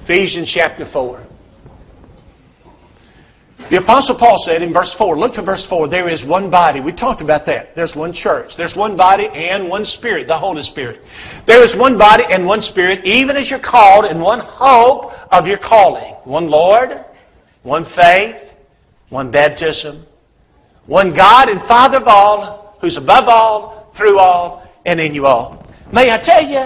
Ephesians 0.03 0.51
chapter 0.51 0.85
4. 0.85 1.27
The 3.71 3.77
Apostle 3.77 4.15
Paul 4.15 4.39
said 4.39 4.63
in 4.63 4.73
verse 4.73 4.93
4, 4.93 5.17
look 5.17 5.35
to 5.35 5.43
verse 5.43 5.67
4, 5.67 5.89
there 5.89 6.09
is 6.09 6.25
one 6.25 6.51
body. 6.51 6.81
We 6.81 6.93
talked 6.93 7.23
about 7.23 7.47
that. 7.47 7.75
There's 7.75 7.97
one 7.97 8.13
church. 8.13 8.57
There's 8.57 8.77
one 8.77 8.97
body 8.97 9.29
and 9.33 9.71
one 9.71 9.87
spirit, 9.87 10.29
the 10.29 10.37
Holy 10.37 10.63
Spirit. 10.63 11.03
There 11.47 11.63
is 11.63 11.75
one 11.75 11.97
body 11.97 12.25
and 12.29 12.45
one 12.45 12.61
spirit, 12.61 13.05
even 13.07 13.37
as 13.37 13.51
you're 13.51 13.59
called 13.59 14.05
in 14.05 14.21
one 14.21 14.41
hope 14.41 15.15
of 15.33 15.49
your 15.49 15.57
calling. 15.57 16.13
One 16.25 16.49
Lord, 16.49 17.05
one 17.63 17.87
faith, 17.87 18.55
one 19.09 19.31
baptism, 19.31 20.07
one 20.87 21.11
God 21.11 21.49
and 21.49 21.61
Father 21.61 21.97
of 21.97 22.07
all, 22.07 22.77
who's 22.81 22.99
above 22.99 23.29
all, 23.29 23.91
through 23.95 24.19
all, 24.19 24.63
and 24.85 25.01
in 25.01 25.15
you 25.15 25.25
all. 25.27 25.67
May 25.91 26.13
I 26.13 26.19
tell 26.19 26.45
you 26.45 26.61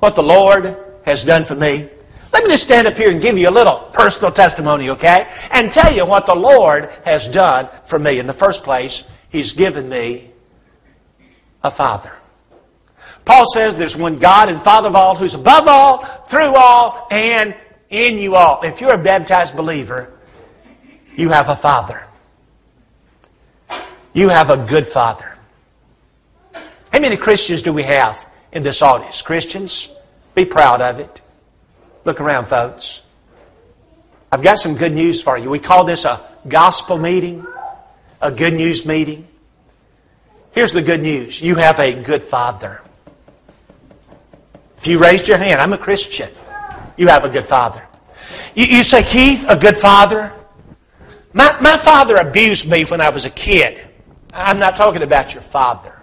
what 0.00 0.14
the 0.14 0.22
Lord 0.22 0.76
has 1.04 1.24
done 1.24 1.46
for 1.46 1.54
me? 1.54 1.88
Let 2.32 2.44
me 2.44 2.50
just 2.50 2.64
stand 2.64 2.86
up 2.86 2.96
here 2.96 3.10
and 3.10 3.20
give 3.20 3.36
you 3.36 3.48
a 3.48 3.50
little 3.50 3.76
personal 3.92 4.32
testimony, 4.32 4.90
okay? 4.90 5.30
And 5.50 5.70
tell 5.70 5.92
you 5.92 6.06
what 6.06 6.26
the 6.26 6.34
Lord 6.34 6.90
has 7.04 7.28
done 7.28 7.68
for 7.84 7.98
me. 7.98 8.18
In 8.18 8.26
the 8.26 8.32
first 8.32 8.62
place, 8.62 9.04
He's 9.28 9.52
given 9.52 9.88
me 9.88 10.30
a 11.62 11.70
Father. 11.70 12.12
Paul 13.24 13.44
says 13.52 13.74
there's 13.74 13.96
one 13.96 14.16
God 14.16 14.48
and 14.48 14.60
Father 14.60 14.88
of 14.88 14.96
all 14.96 15.14
who's 15.14 15.34
above 15.34 15.68
all, 15.68 15.98
through 16.26 16.54
all, 16.56 17.06
and 17.10 17.54
in 17.88 18.18
you 18.18 18.34
all. 18.34 18.62
If 18.62 18.80
you're 18.80 18.94
a 18.94 19.02
baptized 19.02 19.56
believer, 19.56 20.12
you 21.16 21.28
have 21.28 21.48
a 21.48 21.56
Father. 21.56 22.06
You 24.12 24.28
have 24.28 24.50
a 24.50 24.56
good 24.66 24.88
Father. 24.88 25.36
How 26.92 27.00
many 27.00 27.16
Christians 27.16 27.62
do 27.62 27.72
we 27.72 27.84
have 27.84 28.26
in 28.52 28.62
this 28.62 28.82
audience? 28.82 29.22
Christians, 29.22 29.88
be 30.34 30.44
proud 30.44 30.82
of 30.82 30.98
it. 30.98 31.21
Look 32.04 32.20
around, 32.20 32.46
folks. 32.46 33.00
I've 34.30 34.42
got 34.42 34.58
some 34.58 34.74
good 34.74 34.92
news 34.92 35.22
for 35.22 35.38
you. 35.38 35.50
We 35.50 35.58
call 35.58 35.84
this 35.84 36.04
a 36.04 36.20
gospel 36.48 36.98
meeting. 36.98 37.44
a 38.20 38.30
good 38.30 38.54
news 38.54 38.86
meeting? 38.86 39.26
Here's 40.52 40.72
the 40.72 40.82
good 40.82 41.02
news 41.02 41.40
you 41.40 41.56
have 41.56 41.80
a 41.80 41.92
good 41.92 42.22
father. 42.22 42.82
If 44.78 44.86
you 44.86 44.98
raised 44.98 45.28
your 45.28 45.38
hand, 45.38 45.60
I'm 45.60 45.72
a 45.72 45.78
Christian, 45.78 46.30
you 46.96 47.08
have 47.08 47.24
a 47.24 47.28
good 47.28 47.46
father. 47.46 47.86
You, 48.54 48.66
you 48.66 48.82
say, 48.82 49.02
Keith, 49.02 49.44
a 49.48 49.56
good 49.56 49.76
father? 49.76 50.32
My, 51.32 51.56
my 51.60 51.76
father 51.76 52.16
abused 52.16 52.68
me 52.68 52.84
when 52.84 53.00
I 53.00 53.08
was 53.08 53.24
a 53.24 53.30
kid. 53.30 53.80
I'm 54.32 54.58
not 54.58 54.76
talking 54.76 55.02
about 55.02 55.34
your 55.34 55.42
father. 55.42 56.01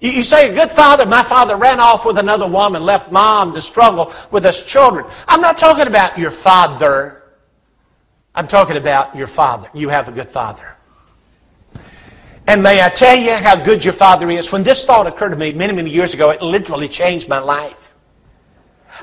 You, 0.00 0.10
you 0.10 0.22
say, 0.22 0.50
a 0.50 0.54
good 0.54 0.72
father, 0.72 1.06
my 1.06 1.22
father 1.22 1.56
ran 1.56 1.80
off 1.80 2.04
with 2.04 2.18
another 2.18 2.48
woman, 2.48 2.82
left 2.82 3.12
mom 3.12 3.54
to 3.54 3.60
struggle 3.60 4.12
with 4.30 4.44
us 4.44 4.64
children. 4.64 5.06
I'm 5.28 5.40
not 5.40 5.58
talking 5.58 5.86
about 5.86 6.18
your 6.18 6.30
father. 6.30 7.22
I'm 8.34 8.48
talking 8.48 8.76
about 8.76 9.14
your 9.14 9.26
father. 9.26 9.68
You 9.74 9.88
have 9.88 10.08
a 10.08 10.12
good 10.12 10.30
father. 10.30 10.76
And 12.46 12.62
may 12.62 12.82
I 12.82 12.88
tell 12.88 13.16
you 13.16 13.34
how 13.34 13.54
good 13.54 13.84
your 13.84 13.92
father 13.92 14.28
is? 14.28 14.50
When 14.50 14.64
this 14.64 14.84
thought 14.84 15.06
occurred 15.06 15.30
to 15.30 15.36
me 15.36 15.52
many, 15.52 15.72
many 15.72 15.90
years 15.90 16.14
ago, 16.14 16.30
it 16.30 16.42
literally 16.42 16.88
changed 16.88 17.28
my 17.28 17.38
life. 17.38 17.79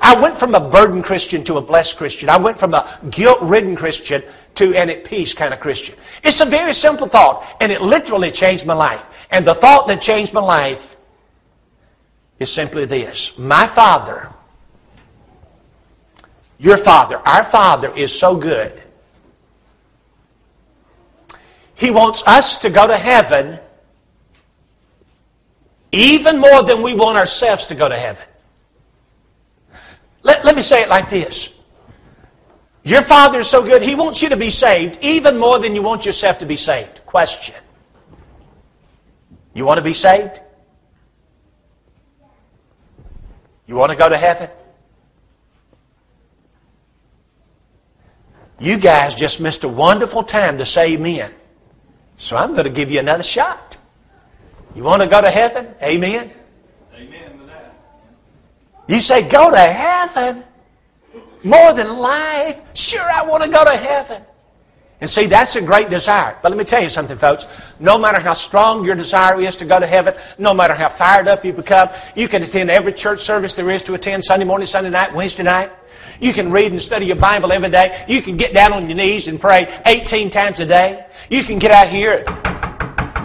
I 0.02 0.20
went 0.20 0.38
from 0.38 0.56
a 0.56 0.70
burdened 0.70 1.04
Christian 1.04 1.44
to 1.46 1.56
a 1.56 1.62
blessed 1.62 1.98
Christian. 1.98 2.30
I 2.30 2.38
went 2.38 2.60
from 2.60 2.74
a 2.74 3.00
guilt 3.10 3.40
ridden 3.42 3.76
Christian 3.76 4.24
to 4.56 4.76
an 4.76 4.90
at 4.90 5.04
peace 5.04 5.34
kind 5.34 5.54
of 5.54 5.60
Christian. 5.60 5.96
It's 6.24 6.42
a 6.42 6.46
very 6.46 6.74
simple 6.74 7.08
thought, 7.08 7.46
and 7.60 7.72
it 7.72 7.82
literally 7.82 8.32
changed 8.32 8.66
my 8.66 8.74
life. 8.74 9.04
And 9.32 9.46
the 9.46 9.54
thought 9.54 9.88
that 9.88 10.02
changed 10.02 10.34
my 10.34 10.42
life 10.42 10.96
is 12.40 12.52
simply 12.52 12.86
this 12.86 13.38
My 13.38 13.68
Father, 13.68 14.32
your 16.58 16.78
Father, 16.78 17.18
our 17.28 17.44
Father 17.44 17.92
is 17.96 18.18
so 18.18 18.38
good 18.38 18.84
he 21.78 21.92
wants 21.92 22.24
us 22.26 22.58
to 22.60 22.72
go 22.72 22.88
to 22.88 22.98
heaven 22.98 23.60
even 25.92 26.40
more 26.40 26.64
than 26.64 26.82
we 26.82 26.96
want 26.96 27.18
ourselves 27.18 27.68
to 27.68 27.76
go 27.76 27.88
to 27.88 27.96
heaven. 27.96 28.27
Let, 30.28 30.44
let 30.44 30.56
me 30.58 30.62
say 30.62 30.82
it 30.84 30.90
like 30.90 31.10
this. 31.10 31.54
Your 32.84 33.02
Father 33.02 33.40
is 33.40 33.50
so 33.50 33.64
good, 33.64 33.82
He 33.82 33.96
wants 33.96 34.22
you 34.22 34.30
to 34.30 34.38
be 34.38 34.50
saved 34.50 35.00
even 35.02 35.38
more 35.38 35.58
than 35.58 35.74
you 35.74 35.82
want 35.82 36.06
yourself 36.06 36.38
to 36.40 36.46
be 36.46 36.58
saved. 36.58 37.06
Question. 37.06 37.56
You 39.54 39.66
want 39.66 39.78
to 39.78 39.84
be 39.84 39.94
saved? 39.94 40.42
You 43.68 43.76
want 43.76 43.92
to 43.92 43.98
go 43.98 44.10
to 44.10 44.18
heaven? 44.18 44.50
You 48.60 48.78
guys 48.78 49.16
just 49.16 49.40
missed 49.40 49.64
a 49.64 49.70
wonderful 49.70 50.24
time 50.24 50.58
to 50.58 50.66
save 50.66 51.00
men. 51.00 51.34
So 52.18 52.36
I'm 52.36 52.52
going 52.52 52.66
to 52.66 52.70
give 52.70 52.92
you 52.92 53.00
another 53.00 53.24
shot. 53.24 53.78
You 54.76 54.84
want 54.84 55.04
to 55.04 55.08
go 55.08 55.22
to 55.22 55.30
heaven? 55.30 55.74
Amen? 55.82 56.32
You 58.88 59.02
say, 59.02 59.28
go 59.28 59.52
to 59.52 59.58
heaven? 59.58 60.44
More 61.44 61.74
than 61.74 61.98
life? 61.98 62.62
Sure, 62.74 63.02
I 63.02 63.26
want 63.28 63.44
to 63.44 63.50
go 63.50 63.64
to 63.64 63.76
heaven. 63.76 64.24
And 65.00 65.08
see, 65.08 65.28
that's 65.28 65.56
a 65.56 65.62
great 65.62 65.92
desire. 65.92 66.38
But 66.42 66.52
let 66.52 66.58
me 66.58 66.64
tell 66.64 66.82
you 66.82 66.90
something, 66.90 67.18
folks. 67.18 67.46
No 67.80 68.00
matter 68.00 68.20
how 68.20 68.34
strong 68.34 68.84
your 68.84 68.96
desire 68.96 69.40
is 69.40 69.56
to 69.58 69.66
go 69.66 69.80
to 69.80 69.86
heaven, 69.86 70.16
no 70.40 70.56
matter 70.56 70.74
how 70.74 70.90
fired 70.90 71.28
up 71.28 71.46
you 71.46 71.54
become, 71.54 71.90
you 72.16 72.28
can 72.28 72.42
attend 72.42 72.72
every 72.72 72.94
church 72.94 73.22
service 73.22 73.54
there 73.54 73.70
is 73.70 73.84
to 73.84 73.94
attend 73.94 74.26
Sunday 74.26 74.46
morning, 74.46 74.66
Sunday 74.66 74.90
night, 74.90 75.14
Wednesday 75.14 75.44
night. 75.44 75.72
You 76.20 76.34
can 76.34 76.52
read 76.52 76.72
and 76.72 76.82
study 76.82 77.06
your 77.06 77.16
Bible 77.16 77.52
every 77.52 77.70
day. 77.70 78.04
You 78.08 78.24
can 78.24 78.38
get 78.38 78.56
down 78.56 78.74
on 78.74 78.90
your 78.90 78.98
knees 78.98 79.28
and 79.28 79.40
pray 79.40 79.82
18 79.86 80.32
times 80.32 80.60
a 80.60 80.66
day. 80.66 81.06
You 81.30 81.44
can 81.44 81.60
get 81.60 81.70
out 81.70 81.88
here 81.90 82.24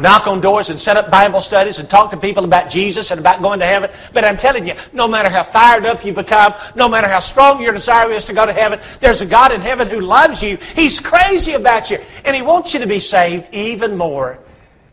knock 0.00 0.26
on 0.26 0.40
doors 0.40 0.70
and 0.70 0.80
set 0.80 0.96
up 0.96 1.11
Bible 1.11 1.40
studies 1.40 1.78
and 1.78 1.88
talk 1.88 2.11
to 2.11 2.16
people 2.16 2.44
about 2.44 2.68
Jesus 2.68 3.10
and 3.10 3.21
about 3.21 3.43
going 3.43 3.60
to 3.60 3.67
heaven. 3.67 3.90
But 4.12 4.25
I'm 4.25 4.36
telling 4.36 4.67
you, 4.67 4.75
no 4.93 5.08
matter 5.08 5.28
how 5.28 5.43
fired 5.43 5.86
up 5.86 6.04
you 6.04 6.12
become, 6.12 6.54
no 6.75 6.88
matter 6.88 7.08
how 7.08 7.21
strong 7.21 7.62
your 7.62 7.73
desire 7.73 8.10
is 8.10 8.25
to 8.26 8.32
go 8.32 8.47
to 8.47 8.52
heaven, 8.52 8.80
there's 9.00 9.21
a 9.21 9.26
God 9.26 9.52
in 9.52 9.60
heaven 9.60 9.88
who 9.88 10.00
loves 10.00 10.43
you. 10.43 10.56
He's 10.75 11.00
crazy 11.00 11.52
about 11.52 11.90
you. 11.90 11.99
And 12.25 12.34
He 12.34 12.43
wants 12.43 12.75
you 12.75 12.80
to 12.80 12.86
be 12.86 13.00
saved 13.00 13.49
even 13.52 13.97
more 13.97 14.38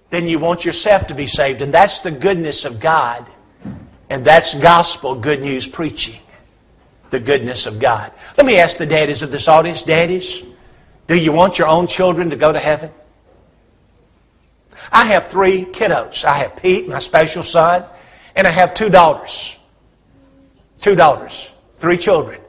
than 0.09 0.27
you 0.27 0.39
want 0.39 0.65
yourself 0.65 1.07
to 1.07 1.15
be 1.15 1.27
saved. 1.27 1.61
And 1.61 1.73
that's 1.73 1.99
the 1.99 2.11
goodness 2.11 2.65
of 2.65 2.79
God. 2.79 3.29
And 4.09 4.25
that's 4.25 4.55
gospel 4.55 5.15
good 5.15 5.41
news 5.41 5.67
preaching 5.67 6.19
the 7.11 7.19
goodness 7.19 7.65
of 7.65 7.79
God. 7.79 8.11
Let 8.37 8.45
me 8.45 8.57
ask 8.57 8.77
the 8.77 8.85
daddies 8.85 9.21
of 9.21 9.31
this 9.31 9.47
audience 9.47 9.83
Daddies, 9.83 10.43
do 11.07 11.17
you 11.17 11.31
want 11.31 11.57
your 11.57 11.67
own 11.67 11.87
children 11.87 12.29
to 12.29 12.35
go 12.35 12.51
to 12.51 12.59
heaven? 12.59 12.91
I 14.91 15.05
have 15.05 15.27
three 15.27 15.65
kiddos. 15.65 16.25
I 16.25 16.33
have 16.35 16.55
Pete, 16.55 16.87
my 16.87 16.99
special 16.99 17.43
son, 17.43 17.85
and 18.35 18.47
I 18.47 18.51
have 18.51 18.73
two 18.73 18.89
daughters. 18.89 19.57
Two 20.79 20.95
daughters, 20.95 21.53
three 21.77 21.97
children. 21.97 22.41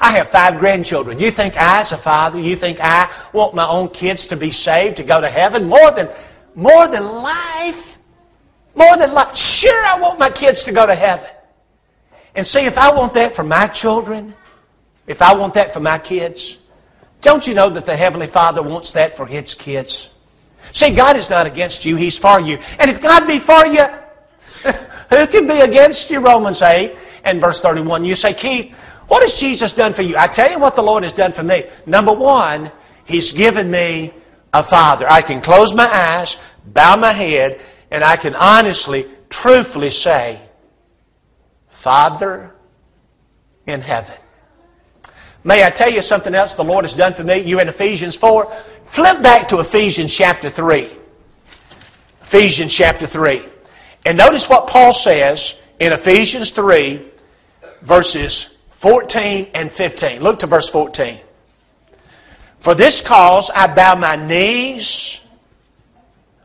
I 0.00 0.12
have 0.12 0.28
five 0.28 0.58
grandchildren. 0.58 1.18
You 1.18 1.30
think 1.30 1.56
I, 1.56 1.80
as 1.80 1.92
a 1.92 1.96
father, 1.96 2.38
you 2.38 2.56
think 2.56 2.78
I 2.80 3.12
want 3.32 3.54
my 3.54 3.66
own 3.66 3.90
kids 3.90 4.26
to 4.28 4.36
be 4.36 4.50
saved, 4.50 4.96
to 4.96 5.02
go 5.02 5.20
to 5.20 5.28
heaven? 5.28 5.68
More 5.68 5.90
than, 5.90 6.08
more 6.54 6.88
than 6.88 7.04
life. 7.04 7.98
More 8.74 8.96
than 8.96 9.12
life. 9.12 9.36
Sure, 9.36 9.86
I 9.86 10.00
want 10.00 10.18
my 10.18 10.30
kids 10.30 10.64
to 10.64 10.72
go 10.72 10.86
to 10.86 10.94
heaven. 10.94 11.28
And 12.34 12.46
see, 12.46 12.64
if 12.64 12.78
I 12.78 12.94
want 12.94 13.12
that 13.14 13.34
for 13.34 13.42
my 13.42 13.66
children, 13.66 14.34
if 15.06 15.20
I 15.20 15.34
want 15.34 15.54
that 15.54 15.74
for 15.74 15.80
my 15.80 15.98
kids, 15.98 16.58
don't 17.20 17.46
you 17.46 17.54
know 17.54 17.68
that 17.68 17.84
the 17.84 17.96
Heavenly 17.96 18.28
Father 18.28 18.62
wants 18.62 18.92
that 18.92 19.16
for 19.16 19.26
His 19.26 19.54
kids? 19.54 20.08
See, 20.72 20.92
God 20.92 21.16
is 21.16 21.30
not 21.30 21.46
against 21.46 21.84
you, 21.84 21.96
He's 21.96 22.16
for 22.16 22.40
you. 22.40 22.58
And 22.78 22.90
if 22.90 23.00
God 23.00 23.26
be 23.26 23.38
for 23.38 23.66
you, 23.66 23.84
who 25.10 25.26
can 25.26 25.46
be 25.46 25.60
against 25.60 26.10
you? 26.10 26.20
Romans 26.20 26.62
8 26.62 26.96
and 27.24 27.40
verse 27.40 27.60
31. 27.60 28.04
You 28.04 28.14
say, 28.14 28.34
Keith, 28.34 28.74
what 29.08 29.22
has 29.22 29.38
Jesus 29.38 29.72
done 29.72 29.92
for 29.92 30.02
you? 30.02 30.16
I 30.16 30.28
tell 30.28 30.50
you 30.50 30.58
what 30.58 30.76
the 30.76 30.82
Lord 30.82 31.02
has 31.02 31.12
done 31.12 31.32
for 31.32 31.42
me. 31.42 31.64
Number 31.86 32.12
one, 32.12 32.70
He's 33.04 33.32
given 33.32 33.70
me 33.70 34.12
a 34.52 34.62
Father. 34.62 35.06
I 35.08 35.22
can 35.22 35.40
close 35.40 35.74
my 35.74 35.86
eyes, 35.86 36.36
bow 36.64 36.96
my 36.96 37.12
head, 37.12 37.60
and 37.90 38.04
I 38.04 38.16
can 38.16 38.34
honestly, 38.34 39.06
truthfully 39.28 39.90
say, 39.90 40.40
Father 41.70 42.54
in 43.66 43.80
heaven. 43.80 44.16
May 45.42 45.64
I 45.64 45.70
tell 45.70 45.90
you 45.90 46.02
something 46.02 46.34
else 46.34 46.54
the 46.54 46.64
Lord 46.64 46.84
has 46.84 46.94
done 46.94 47.14
for 47.14 47.24
me? 47.24 47.40
You're 47.40 47.60
in 47.60 47.68
Ephesians 47.68 48.14
4. 48.14 48.52
Flip 48.84 49.22
back 49.22 49.48
to 49.48 49.60
Ephesians 49.60 50.14
chapter 50.14 50.50
3. 50.50 50.88
Ephesians 52.22 52.74
chapter 52.74 53.06
3. 53.06 53.42
And 54.04 54.18
notice 54.18 54.48
what 54.48 54.66
Paul 54.66 54.92
says 54.92 55.54
in 55.78 55.92
Ephesians 55.92 56.50
3, 56.50 57.02
verses 57.82 58.54
14 58.72 59.50
and 59.54 59.70
15. 59.70 60.22
Look 60.22 60.40
to 60.40 60.46
verse 60.46 60.68
14. 60.68 61.18
For 62.60 62.74
this 62.74 63.00
cause 63.00 63.50
I 63.54 63.72
bow 63.74 63.94
my 63.94 64.16
knees 64.16 65.20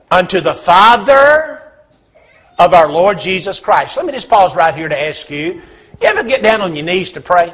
unto 0.10 0.40
the 0.40 0.54
Father 0.54 1.62
of 2.58 2.74
our 2.74 2.90
Lord 2.90 3.20
Jesus 3.20 3.60
Christ. 3.60 3.98
Let 3.98 4.06
me 4.06 4.14
just 4.14 4.30
pause 4.30 4.56
right 4.56 4.74
here 4.74 4.88
to 4.88 5.00
ask 5.00 5.30
you 5.30 5.62
you 6.02 6.08
ever 6.08 6.24
get 6.24 6.44
down 6.44 6.62
on 6.62 6.76
your 6.76 6.86
knees 6.86 7.12
to 7.14 7.22
pray? 7.22 7.54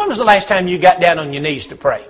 When 0.00 0.08
was 0.08 0.16
the 0.16 0.24
last 0.24 0.48
time 0.48 0.66
you 0.66 0.78
got 0.78 0.98
down 0.98 1.18
on 1.18 1.34
your 1.34 1.42
knees 1.42 1.66
to 1.66 1.76
pray? 1.76 2.02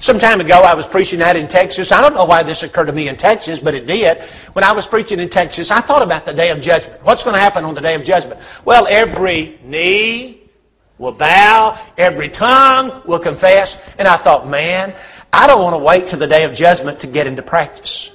Some 0.00 0.18
time 0.18 0.40
ago, 0.40 0.62
I 0.62 0.74
was 0.74 0.88
preaching 0.88 1.22
out 1.22 1.36
in 1.36 1.46
Texas. 1.46 1.92
I 1.92 2.00
don't 2.00 2.14
know 2.14 2.24
why 2.24 2.42
this 2.42 2.64
occurred 2.64 2.86
to 2.86 2.92
me 2.92 3.06
in 3.06 3.16
Texas, 3.16 3.60
but 3.60 3.76
it 3.76 3.86
did. 3.86 4.24
When 4.52 4.64
I 4.64 4.72
was 4.72 4.84
preaching 4.84 5.20
in 5.20 5.28
Texas, 5.28 5.70
I 5.70 5.80
thought 5.80 6.02
about 6.02 6.24
the 6.24 6.32
day 6.32 6.50
of 6.50 6.60
judgment. 6.60 7.00
What's 7.04 7.22
going 7.22 7.34
to 7.34 7.40
happen 7.40 7.64
on 7.64 7.76
the 7.76 7.80
day 7.80 7.94
of 7.94 8.02
judgment? 8.02 8.40
Well, 8.64 8.88
every 8.88 9.60
knee 9.62 10.50
will 10.98 11.12
bow, 11.12 11.78
every 11.96 12.28
tongue 12.28 13.02
will 13.06 13.20
confess. 13.20 13.78
And 13.96 14.08
I 14.08 14.16
thought, 14.16 14.48
man, 14.48 14.96
I 15.32 15.46
don't 15.46 15.62
want 15.62 15.74
to 15.74 15.78
wait 15.78 16.08
till 16.08 16.18
the 16.18 16.26
day 16.26 16.42
of 16.42 16.54
judgment 16.54 16.98
to 17.02 17.06
get 17.06 17.28
into 17.28 17.42
practice. 17.42 18.10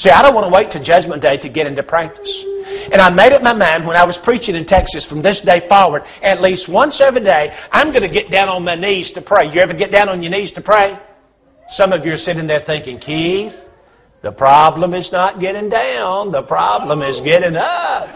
See, 0.00 0.08
I 0.08 0.22
don't 0.22 0.34
want 0.34 0.46
to 0.46 0.50
wait 0.50 0.70
to 0.70 0.80
Judgment 0.80 1.20
Day 1.20 1.36
to 1.36 1.50
get 1.50 1.66
into 1.66 1.82
practice. 1.82 2.42
And 2.90 3.02
I 3.02 3.10
made 3.10 3.34
up 3.34 3.42
my 3.42 3.52
mind 3.52 3.86
when 3.86 3.98
I 3.98 4.04
was 4.04 4.16
preaching 4.16 4.54
in 4.54 4.64
Texas 4.64 5.04
from 5.04 5.20
this 5.20 5.42
day 5.42 5.60
forward, 5.60 6.04
at 6.22 6.40
least 6.40 6.70
once 6.70 7.02
every 7.02 7.20
day, 7.20 7.54
I'm 7.70 7.90
going 7.90 8.04
to 8.04 8.08
get 8.08 8.30
down 8.30 8.48
on 8.48 8.64
my 8.64 8.76
knees 8.76 9.10
to 9.10 9.20
pray. 9.20 9.52
You 9.52 9.60
ever 9.60 9.74
get 9.74 9.92
down 9.92 10.08
on 10.08 10.22
your 10.22 10.32
knees 10.32 10.52
to 10.52 10.62
pray? 10.62 10.98
Some 11.68 11.92
of 11.92 12.06
you 12.06 12.14
are 12.14 12.16
sitting 12.16 12.46
there 12.46 12.60
thinking, 12.60 12.98
Keith, 12.98 13.68
the 14.22 14.32
problem 14.32 14.94
is 14.94 15.12
not 15.12 15.38
getting 15.38 15.68
down, 15.68 16.30
the 16.30 16.44
problem 16.44 17.02
is 17.02 17.20
getting 17.20 17.56
up. 17.56 18.08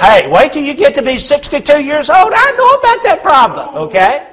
Hey, 0.00 0.28
wait 0.28 0.52
till 0.52 0.64
you 0.64 0.74
get 0.74 0.96
to 0.96 1.02
be 1.02 1.18
62 1.18 1.84
years 1.84 2.10
old. 2.10 2.32
I 2.34 2.50
know 2.50 2.72
about 2.80 3.02
that 3.04 3.22
problem, 3.22 3.76
okay? 3.84 4.26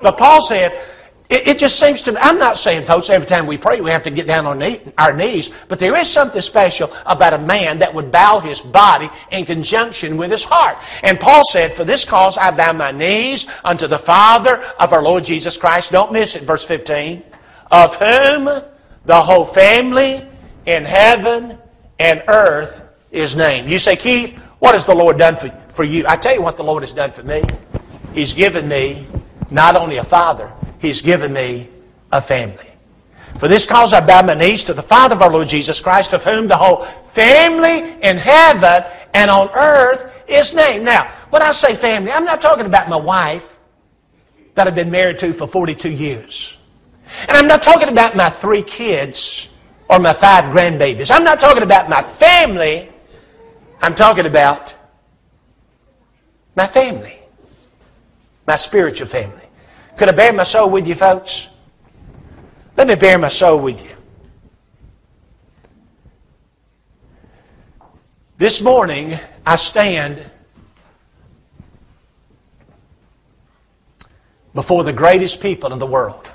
But 0.00 0.16
Paul 0.16 0.40
said, 0.40 0.80
It, 1.28 1.46
it, 1.46 1.58
just 1.58 1.78
seems 1.78 2.02
to 2.04 2.12
me, 2.12 2.18
I'm 2.22 2.38
not 2.38 2.56
saying, 2.56 2.84
folks, 2.84 3.10
every 3.10 3.26
time 3.26 3.46
we 3.46 3.58
pray 3.58 3.82
we 3.82 3.90
have 3.90 4.04
to 4.04 4.10
get 4.10 4.26
down 4.26 4.46
on 4.46 4.58
knee, 4.58 4.80
our 4.96 5.12
knees, 5.12 5.50
but 5.68 5.78
there 5.78 5.94
is 5.94 6.10
something 6.10 6.40
special 6.40 6.90
about 7.04 7.34
a 7.34 7.38
man 7.38 7.80
that 7.80 7.92
would 7.92 8.10
bow 8.10 8.38
his 8.38 8.62
body 8.62 9.10
in 9.30 9.44
conjunction 9.44 10.16
with 10.16 10.30
his 10.30 10.42
heart. 10.42 10.78
And 11.02 11.20
Paul 11.20 11.42
said, 11.44 11.74
For 11.74 11.84
this 11.84 12.06
cause 12.06 12.38
I 12.38 12.50
bow 12.50 12.72
my 12.72 12.92
knees 12.92 13.46
unto 13.62 13.86
the 13.86 13.98
Father 13.98 14.56
of 14.80 14.94
our 14.94 15.02
Lord 15.02 15.24
Jesus 15.24 15.58
Christ. 15.58 15.92
Don't 15.92 16.12
miss 16.12 16.34
it, 16.34 16.44
verse 16.44 16.64
15. 16.64 17.22
Of 17.70 17.96
whom 17.96 18.44
the 19.04 19.20
whole 19.20 19.44
family 19.44 20.26
in 20.64 20.86
heaven 20.86 21.58
and 21.98 22.22
earth 22.26 22.82
is 23.10 23.36
named. 23.36 23.70
You 23.70 23.78
say, 23.78 23.96
Keith, 23.96 24.34
what 24.60 24.72
has 24.72 24.86
the 24.86 24.94
Lord 24.94 25.18
done 25.18 25.36
for, 25.36 25.48
for 25.68 25.84
you? 25.84 26.04
I 26.08 26.16
tell 26.16 26.34
you 26.34 26.40
what 26.40 26.56
the 26.56 26.64
Lord 26.64 26.82
has 26.82 26.92
done 26.92 27.12
for 27.12 27.22
me. 27.22 27.42
He's 28.14 28.32
given 28.32 28.66
me 28.66 29.06
not 29.50 29.76
only 29.76 29.98
a 29.98 30.04
father, 30.04 30.52
He's 30.78 31.02
given 31.02 31.32
me 31.32 31.68
a 32.12 32.20
family. 32.20 32.70
For 33.36 33.48
this 33.48 33.66
cause 33.66 33.92
I 33.92 34.04
bow 34.04 34.22
my 34.22 34.34
knees 34.34 34.64
to 34.64 34.74
the 34.74 34.82
Father 34.82 35.14
of 35.14 35.22
our 35.22 35.30
Lord 35.30 35.48
Jesus 35.48 35.80
Christ, 35.80 36.12
of 36.12 36.24
whom 36.24 36.48
the 36.48 36.56
whole 36.56 36.82
family 37.12 37.96
in 38.02 38.16
heaven 38.16 38.84
and 39.14 39.30
on 39.30 39.50
earth 39.54 40.24
is 40.28 40.54
named. 40.54 40.84
Now, 40.84 41.10
when 41.30 41.42
I 41.42 41.52
say 41.52 41.74
family, 41.74 42.10
I'm 42.10 42.24
not 42.24 42.40
talking 42.40 42.66
about 42.66 42.88
my 42.88 42.96
wife 42.96 43.56
that 44.54 44.66
I've 44.66 44.74
been 44.74 44.90
married 44.90 45.18
to 45.18 45.32
for 45.32 45.46
42 45.46 45.90
years. 45.90 46.58
And 47.28 47.36
I'm 47.36 47.46
not 47.46 47.62
talking 47.62 47.88
about 47.88 48.16
my 48.16 48.28
three 48.28 48.62
kids 48.62 49.48
or 49.88 49.98
my 49.98 50.12
five 50.12 50.46
grandbabies. 50.46 51.14
I'm 51.14 51.24
not 51.24 51.40
talking 51.40 51.62
about 51.62 51.88
my 51.88 52.02
family. 52.02 52.90
I'm 53.80 53.94
talking 53.94 54.26
about 54.26 54.74
my 56.56 56.66
family, 56.66 57.18
my 58.46 58.56
spiritual 58.56 59.06
family. 59.06 59.47
Could 59.98 60.08
I 60.08 60.12
bear 60.12 60.32
my 60.32 60.44
soul 60.44 60.70
with 60.70 60.86
you, 60.86 60.94
folks? 60.94 61.48
Let 62.76 62.86
me 62.86 62.94
bear 62.94 63.18
my 63.18 63.28
soul 63.28 63.60
with 63.60 63.84
you. 63.84 63.96
This 68.36 68.60
morning, 68.60 69.18
I 69.44 69.56
stand 69.56 70.24
before 74.54 74.84
the 74.84 74.92
greatest 74.92 75.40
people 75.40 75.72
in 75.72 75.80
the 75.80 75.86
world. 75.86 76.30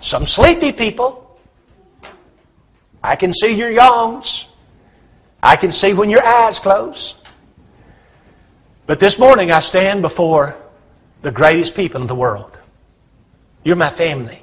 Some 0.00 0.26
sleepy 0.26 0.70
people. 0.70 1.36
I 3.02 3.16
can 3.16 3.34
see 3.34 3.56
your 3.56 3.70
yawns. 3.70 4.46
I 5.42 5.56
can 5.56 5.72
see 5.72 5.94
when 5.94 6.10
your 6.10 6.24
eyes 6.24 6.60
close. 6.60 7.16
But 8.86 9.00
this 9.00 9.18
morning, 9.18 9.50
I 9.50 9.58
stand 9.58 10.00
before 10.00 10.56
the 11.22 11.30
greatest 11.30 11.74
people 11.74 12.00
in 12.00 12.06
the 12.06 12.14
world. 12.14 12.56
You're 13.64 13.76
my 13.76 13.90
family. 13.90 14.42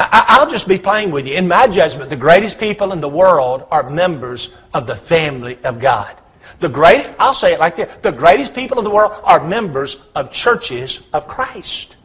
I, 0.00 0.40
will 0.40 0.50
just 0.50 0.68
be 0.68 0.78
playing 0.78 1.10
with 1.10 1.26
you. 1.26 1.34
In 1.34 1.48
my 1.48 1.66
judgment, 1.66 2.08
the 2.08 2.16
greatest 2.16 2.60
people 2.60 2.92
in 2.92 3.00
the 3.00 3.08
world 3.08 3.66
are 3.70 3.90
members 3.90 4.50
of 4.72 4.86
the 4.86 4.94
family 4.94 5.58
of 5.64 5.80
God. 5.80 6.16
The 6.60 6.68
great, 6.68 7.12
I'll 7.18 7.34
say 7.34 7.52
it 7.52 7.60
like 7.60 7.76
this 7.76 7.92
the 7.96 8.12
greatest 8.12 8.54
people 8.54 8.78
in 8.78 8.84
the 8.84 8.90
world 8.90 9.12
are 9.24 9.44
members 9.44 9.96
of 10.14 10.30
churches 10.30 11.02
of 11.12 11.26
Christ. 11.26 11.96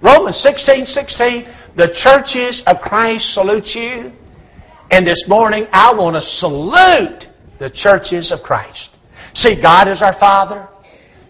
Romans 0.00 0.36
16 0.36 0.86
16, 0.86 1.46
the 1.74 1.88
churches 1.88 2.62
of 2.62 2.80
Christ 2.80 3.32
salute 3.32 3.74
you. 3.74 4.12
And 4.90 5.06
this 5.06 5.26
morning, 5.26 5.66
I 5.72 5.94
want 5.94 6.16
to 6.16 6.22
salute 6.22 7.28
the 7.58 7.70
churches 7.70 8.30
of 8.30 8.42
Christ. 8.42 8.96
See, 9.32 9.54
God 9.54 9.88
is 9.88 10.02
our 10.02 10.12
Father. 10.12 10.68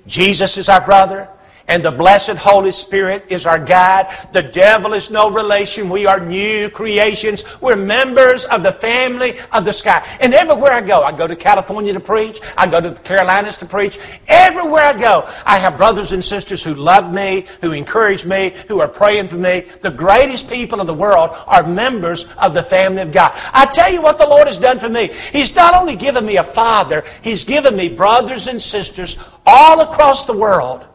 Jesus 0.07 0.59
is 0.59 0.69
our 0.69 0.85
brother 0.85 1.29
and 1.69 1.85
the 1.85 1.93
blessed 1.93 2.37
Holy 2.37 2.71
Spirit 2.71 3.25
is 3.29 3.47
our 3.47 3.59
guide. 3.59 4.15
The 4.33 4.43
devil 4.43 4.93
is 4.93 5.11
no 5.11 5.31
relation. 5.31 5.89
We 5.89 6.07
are 6.07 6.21
new 6.21 6.69
creations. 6.71 7.45
We're 7.61 7.77
members 7.77 8.45
of 8.47 8.63
the 8.63 8.73
family 8.73 9.39
of 9.53 9.65
the 9.65 9.73
sky. 9.73 10.07
And 10.21 10.35
everywhere 10.35 10.73
I 10.73 10.81
go, 10.81 11.03
I 11.03 11.13
go 11.13 11.27
to 11.27 11.37
California 11.37 11.93
to 11.93 12.01
preach. 12.01 12.41
I 12.57 12.67
go 12.67 12.81
to 12.81 12.91
the 12.91 13.01
Carolinas 13.01 13.57
to 13.59 13.67
preach. 13.67 13.99
Everywhere 14.29 14.85
I 14.85 14.99
go, 14.99 15.29
I 15.47 15.59
have 15.59 15.77
brothers 15.77 16.13
and 16.13 16.25
sisters 16.25 16.63
who 16.63 16.75
love 16.75 17.13
me, 17.13 17.47
who 17.61 17.73
encourage 17.73 18.25
me, 18.25 18.53
who 18.69 18.81
are 18.81 18.89
praying 18.89 19.29
for 19.29 19.37
me. 19.37 19.61
The 19.81 19.91
greatest 19.91 20.49
people 20.49 20.81
in 20.81 20.87
the 20.87 20.95
world 20.95 21.31
are 21.47 21.67
members 21.67 22.27
of 22.39 22.55
the 22.55 22.63
family 22.63 23.03
of 23.03 23.13
God. 23.13 23.33
I 23.53 23.67
tell 23.67 23.93
you 23.93 24.03
what 24.03 24.19
the 24.19 24.27
Lord 24.27 24.47
has 24.47 24.59
done 24.59 24.79
for 24.79 24.89
me. 24.89 25.11
He's 25.33 25.55
not 25.55 25.75
only 25.75 25.97
given 25.97 26.27
me 26.27 26.37
a 26.37 26.45
father, 26.45 27.05
He's 27.23 27.45
given 27.45 27.77
me 27.77 27.89
brothers 27.89 28.47
and 28.47 28.61
sisters 28.61 29.17
all 29.47 29.81
across 29.81 30.25
the 30.25 30.37
world 30.37 30.87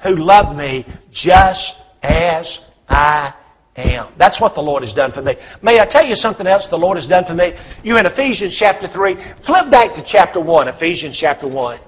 who 0.00 0.16
love 0.16 0.56
me 0.56 0.84
just 1.10 1.76
as 2.02 2.60
I 2.88 3.32
am. 3.76 4.08
That's 4.16 4.40
what 4.40 4.54
the 4.54 4.62
Lord 4.62 4.82
has 4.82 4.92
done 4.92 5.12
for 5.12 5.22
me. 5.22 5.36
May 5.62 5.80
I 5.80 5.86
tell 5.86 6.04
you 6.04 6.16
something 6.16 6.46
else 6.46 6.66
the 6.66 6.78
Lord 6.78 6.96
has 6.96 7.06
done 7.06 7.24
for 7.24 7.34
me? 7.34 7.54
You're 7.82 7.98
in 7.98 8.06
Ephesians 8.06 8.56
chapter 8.56 8.86
3. 8.86 9.14
Flip 9.14 9.70
back 9.70 9.94
to 9.94 10.02
chapter 10.02 10.40
1, 10.40 10.68
Ephesians 10.68 11.18
chapter 11.18 11.46
1. 11.46 11.78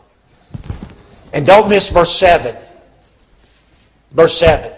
And 1.32 1.46
don't 1.46 1.68
miss 1.68 1.90
verse 1.90 2.16
7. 2.18 2.56
Verse 4.12 4.38
7. 4.38 4.72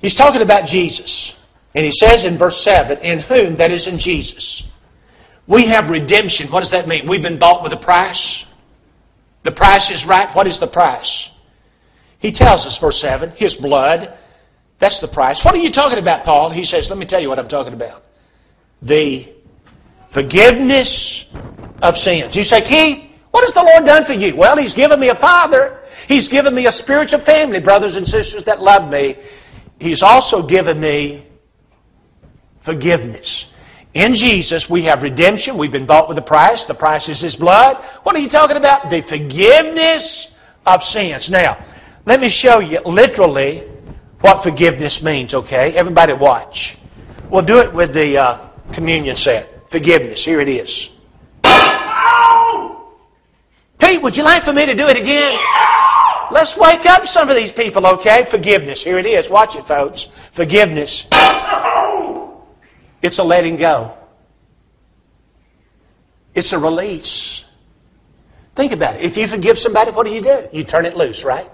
He's 0.00 0.14
talking 0.14 0.42
about 0.42 0.66
Jesus. 0.66 1.36
And 1.74 1.84
he 1.84 1.92
says 1.92 2.24
in 2.24 2.36
verse 2.36 2.60
7, 2.62 2.98
In 2.98 3.20
whom, 3.20 3.56
that 3.56 3.70
is 3.70 3.86
in 3.86 3.98
Jesus, 3.98 4.68
we 5.46 5.66
have 5.66 5.90
redemption. 5.90 6.50
What 6.50 6.60
does 6.60 6.70
that 6.70 6.86
mean? 6.86 7.08
We've 7.08 7.22
been 7.22 7.38
bought 7.38 7.62
with 7.62 7.72
a 7.72 7.76
price. 7.76 8.44
The 9.42 9.52
price 9.52 9.90
is 9.90 10.06
right. 10.06 10.28
What 10.34 10.46
is 10.46 10.58
the 10.58 10.66
price? 10.66 11.30
He 12.24 12.32
tells 12.32 12.64
us, 12.64 12.78
verse 12.78 12.98
7, 13.02 13.34
his 13.36 13.54
blood. 13.54 14.16
That's 14.78 14.98
the 15.00 15.08
price. 15.08 15.44
What 15.44 15.54
are 15.54 15.58
you 15.58 15.70
talking 15.70 15.98
about, 15.98 16.24
Paul? 16.24 16.48
He 16.48 16.64
says, 16.64 16.88
let 16.88 16.98
me 16.98 17.04
tell 17.04 17.20
you 17.20 17.28
what 17.28 17.38
I'm 17.38 17.48
talking 17.48 17.74
about. 17.74 18.02
The 18.80 19.30
forgiveness 20.08 21.26
of 21.82 21.98
sins. 21.98 22.34
You 22.34 22.44
say, 22.44 22.62
Keith, 22.62 23.04
what 23.30 23.44
has 23.44 23.52
the 23.52 23.62
Lord 23.62 23.84
done 23.84 24.04
for 24.04 24.14
you? 24.14 24.34
Well, 24.36 24.56
He's 24.56 24.72
given 24.72 25.00
me 25.00 25.10
a 25.10 25.14
father. 25.14 25.80
He's 26.08 26.30
given 26.30 26.54
me 26.54 26.64
a 26.66 26.72
spiritual 26.72 27.20
family, 27.20 27.60
brothers 27.60 27.94
and 27.94 28.08
sisters 28.08 28.44
that 28.44 28.62
love 28.62 28.90
me. 28.90 29.16
He's 29.78 30.02
also 30.02 30.42
given 30.42 30.80
me 30.80 31.26
forgiveness. 32.60 33.48
In 33.92 34.14
Jesus, 34.14 34.70
we 34.70 34.84
have 34.84 35.02
redemption. 35.02 35.58
We've 35.58 35.70
been 35.70 35.84
bought 35.84 36.08
with 36.08 36.16
a 36.16 36.22
price. 36.22 36.64
The 36.64 36.72
price 36.72 37.10
is 37.10 37.20
His 37.20 37.36
blood. 37.36 37.76
What 38.02 38.16
are 38.16 38.20
you 38.20 38.30
talking 38.30 38.56
about? 38.56 38.88
The 38.88 39.02
forgiveness 39.02 40.32
of 40.64 40.82
sins. 40.82 41.28
Now, 41.28 41.62
let 42.06 42.20
me 42.20 42.28
show 42.28 42.58
you 42.58 42.80
literally 42.80 43.60
what 44.20 44.42
forgiveness 44.42 45.02
means, 45.02 45.34
okay? 45.34 45.74
Everybody 45.74 46.12
watch. 46.12 46.78
We'll 47.30 47.42
do 47.42 47.58
it 47.60 47.72
with 47.72 47.94
the 47.94 48.18
uh, 48.18 48.48
communion 48.72 49.16
set. 49.16 49.70
Forgiveness. 49.70 50.24
Here 50.24 50.40
it 50.40 50.48
is. 50.48 50.90
Pete, 53.78 54.02
would 54.02 54.16
you 54.16 54.24
like 54.24 54.42
for 54.42 54.52
me 54.52 54.66
to 54.66 54.74
do 54.74 54.86
it 54.86 55.00
again? 55.00 55.38
Let's 56.30 56.56
wake 56.56 56.86
up 56.86 57.04
some 57.04 57.28
of 57.28 57.36
these 57.36 57.52
people, 57.52 57.86
okay? 57.86 58.24
Forgiveness. 58.24 58.82
Here 58.82 58.98
it 58.98 59.06
is. 59.06 59.28
Watch 59.28 59.56
it, 59.56 59.66
folks. 59.66 60.04
Forgiveness. 60.32 61.06
It's 63.02 63.18
a 63.18 63.24
letting 63.24 63.56
go. 63.56 63.96
It's 66.34 66.52
a 66.52 66.58
release. 66.58 67.44
Think 68.54 68.72
about 68.72 68.96
it. 68.96 69.02
If 69.02 69.16
you 69.16 69.26
forgive 69.26 69.58
somebody, 69.58 69.90
what 69.90 70.06
do 70.06 70.12
you 70.12 70.22
do? 70.22 70.48
You 70.52 70.64
turn 70.64 70.86
it 70.86 70.96
loose, 70.96 71.24
right? 71.24 71.50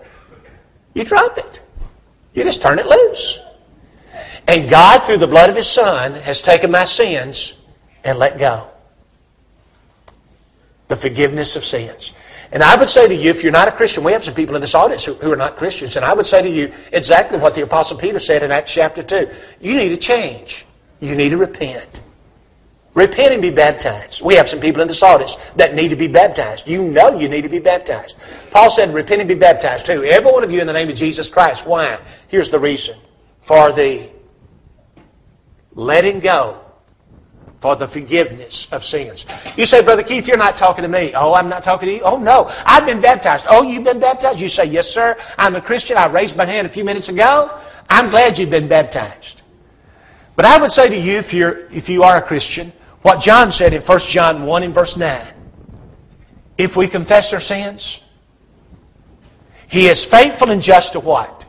You 1.00 1.06
drop 1.06 1.38
it. 1.38 1.62
You 2.34 2.44
just 2.44 2.60
turn 2.60 2.78
it 2.78 2.84
loose. 2.84 3.38
And 4.46 4.68
God, 4.68 4.98
through 4.98 5.16
the 5.16 5.26
blood 5.26 5.48
of 5.48 5.56
His 5.56 5.66
Son, 5.66 6.12
has 6.12 6.42
taken 6.42 6.70
my 6.70 6.84
sins 6.84 7.54
and 8.04 8.18
let 8.18 8.36
go. 8.36 8.66
The 10.88 10.96
forgiveness 10.96 11.56
of 11.56 11.64
sins. 11.64 12.12
And 12.52 12.62
I 12.62 12.76
would 12.76 12.90
say 12.90 13.08
to 13.08 13.14
you, 13.14 13.30
if 13.30 13.42
you're 13.42 13.50
not 13.50 13.66
a 13.66 13.72
Christian, 13.72 14.04
we 14.04 14.12
have 14.12 14.22
some 14.22 14.34
people 14.34 14.56
in 14.56 14.60
this 14.60 14.74
audience 14.74 15.02
who, 15.06 15.14
who 15.14 15.32
are 15.32 15.36
not 15.36 15.56
Christians, 15.56 15.96
and 15.96 16.04
I 16.04 16.12
would 16.12 16.26
say 16.26 16.42
to 16.42 16.50
you 16.50 16.70
exactly 16.92 17.38
what 17.38 17.54
the 17.54 17.62
Apostle 17.62 17.96
Peter 17.96 18.18
said 18.18 18.42
in 18.42 18.52
Acts 18.52 18.74
chapter 18.74 19.02
2. 19.02 19.30
You 19.62 19.76
need 19.76 19.88
to 19.88 19.96
change. 19.96 20.66
You 21.00 21.16
need 21.16 21.30
to 21.30 21.38
repent. 21.38 22.02
Repent 22.94 23.32
and 23.32 23.40
be 23.40 23.50
baptized. 23.50 24.20
We 24.20 24.34
have 24.34 24.48
some 24.48 24.58
people 24.58 24.82
in 24.82 24.88
this 24.88 25.02
audience 25.02 25.36
that 25.56 25.74
need 25.74 25.88
to 25.90 25.96
be 25.96 26.08
baptized. 26.08 26.66
You 26.66 26.88
know 26.88 27.18
you 27.18 27.28
need 27.28 27.42
to 27.42 27.48
be 27.48 27.60
baptized. 27.60 28.16
Paul 28.50 28.68
said, 28.68 28.92
repent 28.92 29.20
and 29.20 29.28
be 29.28 29.36
baptized 29.36 29.86
too. 29.86 30.02
Every 30.02 30.30
one 30.30 30.42
of 30.42 30.50
you 30.50 30.60
in 30.60 30.66
the 30.66 30.72
name 30.72 30.88
of 30.88 30.96
Jesus 30.96 31.28
Christ. 31.28 31.66
Why? 31.66 32.00
Here's 32.26 32.50
the 32.50 32.58
reason. 32.58 32.98
For 33.40 33.72
the 33.72 34.10
letting 35.74 36.18
go, 36.18 36.60
for 37.60 37.76
the 37.76 37.86
forgiveness 37.86 38.66
of 38.72 38.84
sins. 38.84 39.24
You 39.56 39.66
say, 39.66 39.82
Brother 39.82 40.02
Keith, 40.02 40.26
you're 40.26 40.36
not 40.36 40.56
talking 40.56 40.82
to 40.82 40.88
me. 40.88 41.12
Oh, 41.14 41.34
I'm 41.34 41.48
not 41.48 41.62
talking 41.62 41.88
to 41.90 41.94
you. 41.94 42.00
Oh, 42.02 42.18
no. 42.18 42.50
I've 42.64 42.86
been 42.86 43.00
baptized. 43.00 43.46
Oh, 43.48 43.62
you've 43.62 43.84
been 43.84 44.00
baptized? 44.00 44.40
You 44.40 44.48
say, 44.48 44.64
Yes, 44.64 44.90
sir. 44.90 45.16
I'm 45.38 45.54
a 45.54 45.60
Christian. 45.60 45.96
I 45.96 46.06
raised 46.06 46.36
my 46.36 46.46
hand 46.46 46.66
a 46.66 46.70
few 46.70 46.84
minutes 46.84 47.08
ago. 47.08 47.56
I'm 47.88 48.08
glad 48.10 48.38
you've 48.38 48.50
been 48.50 48.68
baptized. 48.68 49.42
But 50.36 50.46
I 50.46 50.58
would 50.58 50.72
say 50.72 50.88
to 50.88 50.96
you, 50.96 51.18
if, 51.18 51.34
you're, 51.34 51.66
if 51.66 51.88
you 51.90 52.02
are 52.02 52.16
a 52.16 52.22
Christian, 52.22 52.72
what 53.02 53.20
John 53.20 53.50
said 53.52 53.74
in 53.74 53.82
1 53.82 53.98
John 54.00 54.44
1 54.44 54.62
and 54.62 54.74
verse 54.74 54.96
9. 54.96 55.26
If 56.58 56.76
we 56.76 56.86
confess 56.86 57.32
our 57.32 57.40
sins, 57.40 58.00
He 59.68 59.86
is 59.86 60.04
faithful 60.04 60.50
and 60.50 60.62
just 60.62 60.92
to 60.92 61.00
what? 61.00 61.46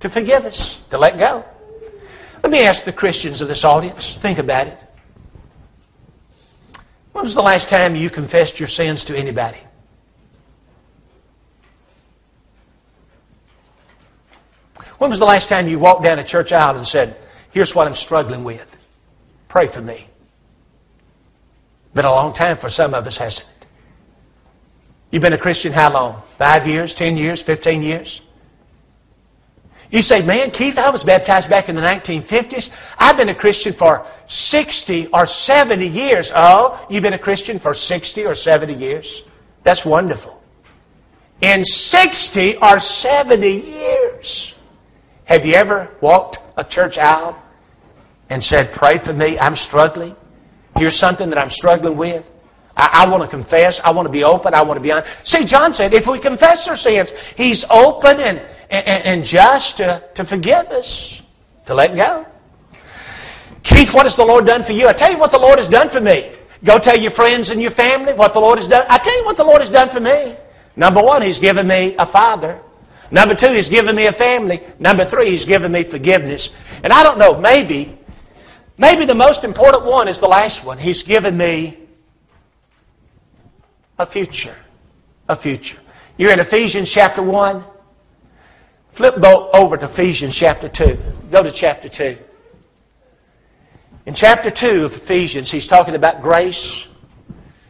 To 0.00 0.08
forgive 0.08 0.46
us, 0.46 0.80
to 0.90 0.98
let 0.98 1.18
go. 1.18 1.44
Let 2.42 2.50
me 2.50 2.64
ask 2.64 2.84
the 2.84 2.92
Christians 2.92 3.42
of 3.42 3.48
this 3.48 3.64
audience, 3.64 4.16
think 4.16 4.38
about 4.38 4.66
it. 4.66 4.78
When 7.12 7.24
was 7.24 7.34
the 7.34 7.42
last 7.42 7.68
time 7.68 7.94
you 7.94 8.08
confessed 8.08 8.58
your 8.58 8.68
sins 8.68 9.04
to 9.04 9.16
anybody? 9.16 9.58
When 14.96 15.10
was 15.10 15.18
the 15.18 15.26
last 15.26 15.48
time 15.48 15.68
you 15.68 15.78
walked 15.78 16.02
down 16.02 16.18
a 16.18 16.24
church 16.24 16.52
aisle 16.52 16.76
and 16.76 16.86
said, 16.86 17.16
Here's 17.50 17.74
what 17.74 17.86
I'm 17.86 17.94
struggling 17.94 18.44
with? 18.44 18.79
Pray 19.50 19.66
for 19.66 19.82
me. 19.82 20.06
Been 21.92 22.04
a 22.04 22.10
long 22.10 22.32
time 22.32 22.56
for 22.56 22.68
some 22.68 22.94
of 22.94 23.04
us, 23.04 23.18
hasn't 23.18 23.48
it? 23.60 23.66
You've 25.10 25.22
been 25.22 25.32
a 25.32 25.38
Christian 25.38 25.72
how 25.72 25.92
long? 25.92 26.22
Five 26.38 26.68
years, 26.68 26.94
ten 26.94 27.16
years, 27.16 27.42
fifteen 27.42 27.82
years? 27.82 28.22
You 29.90 30.02
say, 30.02 30.22
man, 30.22 30.52
Keith, 30.52 30.78
I 30.78 30.88
was 30.90 31.02
baptized 31.02 31.50
back 31.50 31.68
in 31.68 31.74
the 31.74 31.82
1950s. 31.82 32.70
I've 32.96 33.16
been 33.16 33.28
a 33.28 33.34
Christian 33.34 33.72
for 33.72 34.06
60 34.28 35.08
or 35.08 35.26
70 35.26 35.84
years. 35.84 36.30
Oh, 36.32 36.86
you've 36.88 37.02
been 37.02 37.12
a 37.12 37.18
Christian 37.18 37.58
for 37.58 37.74
60 37.74 38.24
or 38.24 38.36
70 38.36 38.72
years? 38.72 39.24
That's 39.64 39.84
wonderful. 39.84 40.40
In 41.40 41.64
60 41.64 42.58
or 42.58 42.78
70 42.78 43.48
years, 43.48 44.54
have 45.24 45.44
you 45.44 45.54
ever 45.54 45.90
walked 46.00 46.38
a 46.56 46.62
church 46.62 46.96
aisle 46.96 47.36
and 48.30 48.42
said, 48.42 48.72
Pray 48.72 48.96
for 48.96 49.12
me, 49.12 49.38
I'm 49.38 49.56
struggling? 49.56 50.16
Here's 50.76 50.96
something 50.96 51.28
that 51.28 51.38
I'm 51.38 51.50
struggling 51.50 51.98
with. 51.98 52.30
I, 52.76 53.04
I 53.04 53.10
want 53.10 53.22
to 53.22 53.28
confess. 53.28 53.80
I 53.80 53.90
want 53.90 54.06
to 54.06 54.12
be 54.12 54.24
open. 54.24 54.54
I 54.54 54.62
want 54.62 54.78
to 54.78 54.82
be 54.82 54.92
honest. 54.92 55.28
See, 55.28 55.44
John 55.44 55.74
said, 55.74 55.92
if 55.92 56.06
we 56.06 56.18
confess 56.18 56.66
our 56.68 56.76
sins, 56.76 57.12
He's 57.36 57.64
open 57.64 58.18
and, 58.20 58.40
and, 58.70 59.04
and 59.04 59.24
just 59.24 59.76
to, 59.78 60.02
to 60.14 60.24
forgive 60.24 60.66
us, 60.68 61.20
to 61.66 61.74
let 61.74 61.94
go. 61.94 62.26
Keith, 63.62 63.92
what 63.92 64.06
has 64.06 64.16
the 64.16 64.24
Lord 64.24 64.46
done 64.46 64.62
for 64.62 64.72
you? 64.72 64.88
I 64.88 64.94
tell 64.94 65.12
you 65.12 65.18
what 65.18 65.32
the 65.32 65.38
Lord 65.38 65.58
has 65.58 65.68
done 65.68 65.90
for 65.90 66.00
me. 66.00 66.32
Go 66.64 66.78
tell 66.78 66.96
your 66.96 67.10
friends 67.10 67.50
and 67.50 67.60
your 67.60 67.70
family 67.70 68.14
what 68.14 68.32
the 68.32 68.40
Lord 68.40 68.58
has 68.58 68.68
done. 68.68 68.86
I 68.88 68.98
tell 68.98 69.16
you 69.18 69.24
what 69.24 69.36
the 69.36 69.44
Lord 69.44 69.60
has 69.60 69.70
done 69.70 69.88
for 69.90 70.00
me. 70.00 70.34
Number 70.76 71.02
one, 71.02 71.20
He's 71.20 71.38
given 71.38 71.66
me 71.66 71.96
a 71.98 72.06
father. 72.06 72.60
Number 73.10 73.34
two, 73.34 73.52
He's 73.52 73.68
given 73.68 73.96
me 73.96 74.06
a 74.06 74.12
family. 74.12 74.60
Number 74.78 75.04
three, 75.04 75.30
He's 75.30 75.44
given 75.44 75.72
me 75.72 75.84
forgiveness. 75.84 76.50
And 76.82 76.92
I 76.92 77.02
don't 77.02 77.18
know, 77.18 77.38
maybe, 77.38 77.98
maybe 78.80 79.04
the 79.04 79.14
most 79.14 79.44
important 79.44 79.84
one 79.84 80.08
is 80.08 80.18
the 80.18 80.26
last 80.26 80.64
one. 80.64 80.78
He's 80.78 81.04
given 81.04 81.36
me 81.36 81.78
a 83.98 84.06
future. 84.06 84.56
A 85.28 85.36
future. 85.36 85.78
You're 86.16 86.32
in 86.32 86.40
Ephesians 86.40 86.90
chapter 86.90 87.22
1. 87.22 87.62
Flip 88.92 89.22
over 89.22 89.76
to 89.76 89.84
Ephesians 89.84 90.34
chapter 90.34 90.68
2. 90.68 90.98
Go 91.30 91.44
to 91.44 91.52
chapter 91.52 91.88
2. 91.88 92.18
In 94.06 94.14
chapter 94.14 94.50
2 94.50 94.86
of 94.86 94.92
Ephesians, 94.92 95.50
he's 95.50 95.66
talking 95.66 95.94
about 95.94 96.22
grace. 96.22 96.88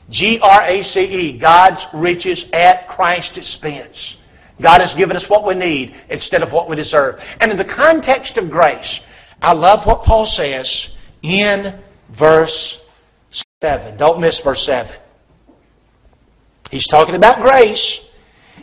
G 0.08 0.40
R 0.42 0.62
A 0.62 0.82
C 0.82 1.28
E, 1.28 1.38
God's 1.38 1.86
riches 1.92 2.46
at 2.52 2.88
Christ's 2.88 3.38
expense. 3.38 4.16
God 4.60 4.80
has 4.80 4.94
given 4.94 5.16
us 5.16 5.28
what 5.30 5.44
we 5.44 5.54
need 5.54 5.94
instead 6.08 6.42
of 6.42 6.52
what 6.52 6.68
we 6.68 6.76
deserve. 6.76 7.22
And 7.40 7.50
in 7.50 7.56
the 7.56 7.64
context 7.64 8.36
of 8.36 8.50
grace, 8.50 9.00
I 9.40 9.52
love 9.52 9.86
what 9.86 10.02
Paul 10.02 10.26
says 10.26 10.90
in 11.22 11.78
verse 12.08 12.84
7. 13.62 13.96
Don't 13.96 14.20
miss 14.20 14.40
verse 14.40 14.64
7. 14.64 15.00
He's 16.70 16.86
talking 16.88 17.14
about 17.14 17.40
grace, 17.40 18.00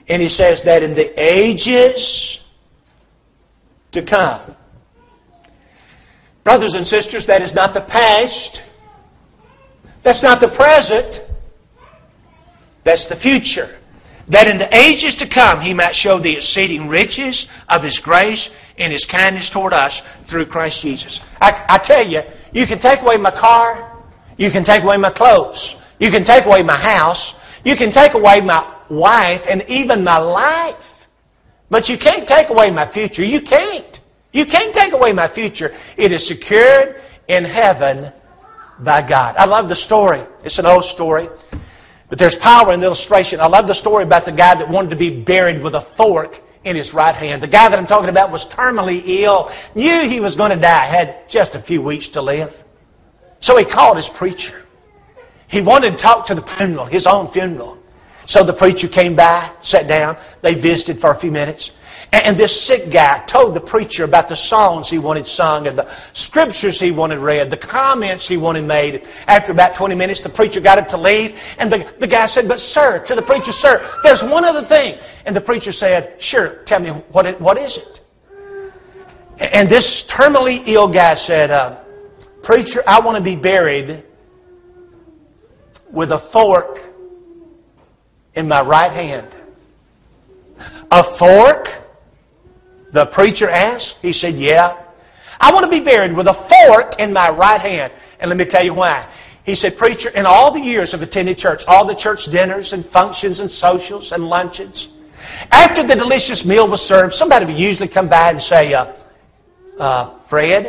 and 0.08 0.22
he 0.22 0.30
says 0.30 0.64
that 0.64 0.84
in 0.84 0.94
the 0.94 1.14
ages 1.22 2.42
to 3.92 4.02
come. 4.02 4.56
Brothers 6.44 6.76
and 6.76 6.88
sisters, 6.88 7.26
that 7.26 7.42
is 7.42 7.54
not 7.54 7.74
the 7.74 7.82
past. 7.82 8.64
That's 10.04 10.24
not 10.24 10.40
the 10.40 10.48
present. 10.48 11.24
That's 12.84 13.08
the 13.08 13.16
future 13.16 13.78
that 14.28 14.48
in 14.48 14.58
the 14.58 14.76
ages 14.76 15.16
to 15.16 15.28
come 15.28 15.62
he 15.62 15.74
might 15.74 15.96
show 15.96 16.20
the 16.20 16.36
exceeding 16.36 16.88
riches 16.88 17.48
of 17.70 17.84
his 17.84 18.00
grace 18.00 18.50
and 18.78 18.92
his 18.92 19.06
kindness 19.06 19.50
toward 19.50 19.74
us 19.74 20.02
through 20.24 20.46
Christ 20.46 20.82
Jesus. 20.82 21.22
I, 21.42 21.64
I, 21.70 21.78
tell 21.78 22.06
you, 22.06 22.24
you 22.52 22.66
can 22.66 22.80
take 22.80 23.02
away 23.02 23.18
my 23.18 23.32
car, 23.32 23.98
you 24.38 24.52
can 24.52 24.64
take 24.64 24.84
away 24.84 24.98
my 24.98 25.10
clothes, 25.10 25.76
you 26.00 26.12
can 26.12 26.24
take 26.24 26.46
away 26.46 26.64
my 26.64 26.76
house, 26.76 27.36
you 27.64 27.76
can 27.76 27.92
take 27.92 28.14
away 28.14 28.42
my 28.42 28.66
wife 28.90 29.48
and 29.50 29.64
even 29.68 30.04
my 30.04 30.18
life, 30.18 31.08
but 31.70 31.90
you 31.90 31.98
can't 31.98 32.28
take 32.28 32.50
away 32.50 32.72
my 32.72 32.86
future. 32.86 33.24
You 33.24 33.42
can't. 33.42 34.00
You 34.32 34.46
can't 34.46 34.74
take 34.74 34.94
away 34.94 35.14
my 35.14 35.28
future. 35.28 35.74
It 35.98 36.12
is 36.12 36.26
secured 36.26 37.02
in 37.28 37.44
heaven 37.44 38.12
by 38.80 39.02
God. 39.02 39.36
I 39.38 39.46
love 39.46 39.68
the 39.68 39.76
story. 39.76 40.22
It's 40.44 40.60
an 40.60 40.66
old 40.66 40.86
story. 40.86 41.28
But 42.10 42.20
there's 42.20 42.36
power 42.36 42.72
in 42.72 42.80
the 42.80 42.86
illustration. 42.86 43.40
I 43.40 43.48
love 43.48 43.68
the 43.68 43.74
story 43.74 44.04
about 44.04 44.26
the 44.26 44.32
guy 44.32 44.56
that 44.56 44.70
wanted 44.70 44.92
to 44.92 44.96
be 44.96 45.10
buried 45.10 45.62
with 45.62 45.76
a 45.76 45.82
fork 45.82 46.42
in 46.64 46.76
his 46.76 46.94
right 46.94 47.16
hand. 47.16 47.44
The 47.44 47.48
guy 47.48 47.70
that 47.70 47.78
I'm 47.78 47.86
talking 47.86 48.10
about 48.10 48.32
was 48.32 48.46
terminally 48.46 49.02
ill, 49.06 49.52
knew 49.76 50.08
he 50.08 50.20
was 50.20 50.36
going 50.36 50.52
to 50.52 50.58
die, 50.58 50.86
had 50.86 51.30
just 51.30 51.56
a 51.56 51.60
few 51.60 51.82
weeks 51.82 52.10
to 52.10 52.22
live. 52.22 52.64
So 53.40 53.58
he 53.58 53.66
called 53.66 53.98
his 53.98 54.10
preacher. 54.10 54.66
He 55.48 55.62
wanted 55.62 55.92
to 55.92 55.98
talk 55.98 56.26
to 56.28 56.36
the 56.36 56.42
funeral, 56.42 56.86
his 56.86 57.08
own 57.08 57.28
funeral. 57.28 57.78
So 58.26 58.44
the 58.44 58.54
preacher 58.54 58.90
came 58.90 59.16
by, 59.16 59.50
sat 59.62 59.88
down, 59.88 60.18
they 60.42 60.56
visited 60.56 61.00
for 61.00 61.12
a 61.12 61.16
few 61.16 61.32
minutes. 61.32 61.72
And 62.14 62.38
this 62.38 62.60
sick 62.60 62.90
guy 62.90 63.20
told 63.26 63.54
the 63.54 63.60
preacher 63.60 64.06
about 64.06 64.30
the 64.30 64.36
songs 64.36 64.90
he 64.90 64.98
wanted 64.98 65.28
sung 65.28 65.68
and 65.68 65.78
the 65.78 65.90
scriptures 66.14 66.80
he 66.80 66.92
wanted 66.92 67.20
read, 67.20 67.50
the 67.50 67.58
comments 67.58 68.28
he 68.28 68.38
wanted 68.38 68.64
made. 68.64 69.06
After 69.28 69.52
about 69.52 69.76
20 69.76 69.96
minutes, 69.96 70.22
the 70.22 70.30
preacher 70.30 70.62
got 70.62 70.78
up 70.78 70.90
to 70.90 70.98
leave, 70.98 71.38
and 71.60 71.72
the, 71.72 71.86
the 72.00 72.08
guy 72.08 72.26
said, 72.26 72.48
But, 72.48 72.60
sir, 72.62 73.00
to 73.06 73.16
the 73.16 73.22
preacher, 73.22 73.52
sir, 73.52 73.86
there's 74.04 74.24
one 74.24 74.46
other 74.46 74.62
thing. 74.62 74.98
And 75.26 75.36
the 75.36 75.42
preacher 75.42 75.74
said, 75.74 76.22
Sure, 76.22 76.56
tell 76.64 76.80
me, 76.80 76.90
what, 76.90 77.26
it, 77.26 77.42
what 77.42 77.58
is 77.58 77.78
it? 77.78 78.00
And 79.38 79.70
this 79.70 80.04
terminally 80.04 80.64
ill 80.66 80.88
guy 80.88 81.16
said, 81.16 81.52
uh, 81.52 81.78
Preacher, 82.42 82.82
I 82.88 83.02
want 83.02 83.18
to 83.18 83.24
be 83.24 83.36
buried 83.36 84.04
with 85.92 86.12
a 86.12 86.18
fork 86.18 86.80
in 88.34 88.48
my 88.48 88.62
right 88.62 88.92
hand. 88.92 89.36
A 90.90 91.04
fork? 91.04 91.87
The 92.92 93.06
preacher 93.06 93.50
asked. 93.50 93.98
He 94.02 94.14
said, 94.14 94.36
Yeah. 94.36 94.78
I 95.40 95.52
want 95.54 95.66
to 95.66 95.72
be 95.72 95.80
buried 95.80 96.14
with 96.14 96.28
a 96.28 96.34
fork 96.34 97.00
in 97.00 97.14
my 97.14 97.30
right 97.30 97.62
hand. 97.62 97.94
And 98.20 98.30
let 98.30 98.38
me 98.38 98.46
tell 98.46 98.64
you 98.64 98.74
why. 98.74 99.08
He 99.44 99.56
said, 99.56 99.78
Preacher, 99.78 100.10
in 100.10 100.26
all 100.26 100.52
the 100.52 100.60
years 100.60 100.94
of 100.94 101.02
attending 101.02 101.36
church, 101.36 101.64
all 101.68 101.86
the 101.86 101.96
church 101.96 102.26
dinners 102.26 102.74
and 102.74 102.86
functions 102.86 103.40
and 103.40 103.50
socials 103.50 104.12
and 104.12 104.28
luncheons, 104.28 104.90
after 105.52 105.84
the 105.84 105.96
delicious 105.96 106.46
meal 106.46 106.68
was 106.68 106.86
served, 106.86 107.14
somebody 107.14 107.46
would 107.46 107.60
usually 107.60 107.88
come 107.88 108.10
by 108.10 108.32
and 108.32 108.42
say, 108.42 108.74
uh, 108.74 108.92
uh, 109.80 110.18
Fred, 110.26 110.66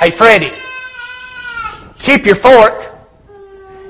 hey, 0.00 0.10
Freddie, 0.10 0.52
keep 1.98 2.24
your 2.24 2.34
fork. 2.34 2.94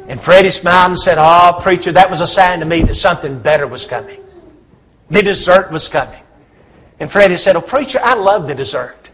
And 0.09 0.21
Freddie 0.21 0.51
smiled 0.51 0.93
and 0.93 0.99
said, 0.99 1.19
Oh, 1.19 1.59
preacher, 1.61 1.93
that 1.93 2.11
was 2.11 2.23
a 2.23 2.27
sign 2.27 2.61
to 2.61 2.67
me 2.67 2.83
that 2.83 2.95
something 2.95 3.39
better 3.39 3.67
was 3.67 3.85
coming. 3.85 4.21
The 5.11 5.23
dessert 5.23 5.71
was 5.71 5.89
coming. 5.89 6.23
And 7.01 7.11
Freddie 7.11 7.37
said, 7.37 7.57
Oh, 7.57 7.61
preacher, 7.61 8.01
I 8.03 8.15
love 8.15 8.49
the 8.49 8.55
dessert. 8.55 9.11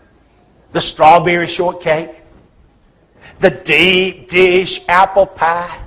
The 0.72 0.80
strawberry 0.80 1.46
shortcake, 1.46 2.22
the 3.40 3.50
deep 3.50 4.28
dish 4.28 4.80
apple 4.88 5.26
pie, 5.26 5.80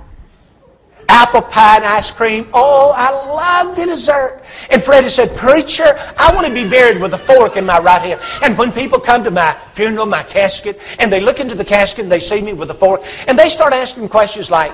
apple 1.08 1.42
pie 1.42 1.76
and 1.76 1.84
ice 1.84 2.10
cream. 2.10 2.48
Oh, 2.54 2.92
I 2.96 3.10
love 3.10 3.76
the 3.76 3.86
dessert. 3.86 4.42
And 4.70 4.82
Freddie 4.82 5.08
said, 5.08 5.36
Preacher, 5.36 5.98
I 6.16 6.32
want 6.34 6.46
to 6.46 6.52
be 6.52 6.68
buried 6.68 7.00
with 7.00 7.12
a 7.14 7.18
fork 7.18 7.56
in 7.56 7.66
my 7.66 7.78
right 7.80 8.00
hand. 8.00 8.20
And 8.42 8.56
when 8.56 8.72
people 8.72 9.00
come 9.00 9.24
to 9.24 9.30
my 9.30 9.52
funeral, 9.72 10.06
my 10.06 10.22
casket, 10.22 10.80
and 10.98 11.12
they 11.12 11.20
look 11.20 11.40
into 11.40 11.54
the 11.54 11.64
casket 11.64 12.04
and 12.04 12.12
they 12.12 12.20
see 12.20 12.40
me 12.40 12.52
with 12.52 12.70
a 12.70 12.74
fork, 12.74 13.02
and 13.26 13.38
they 13.38 13.48
start 13.48 13.72
asking 13.72 14.08
questions 14.08 14.50
like, 14.50 14.72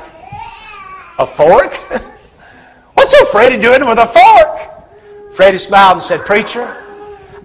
A 1.19 1.27
fork? 1.27 1.75
What's 2.95 3.19
old 3.19 3.29
Freddie 3.29 3.61
doing 3.61 3.85
with 3.87 3.99
a 3.99 4.07
fork? 4.07 5.33
Freddie 5.33 5.59
smiled 5.59 5.95
and 5.95 6.03
said, 6.03 6.25
Preacher, 6.25 6.84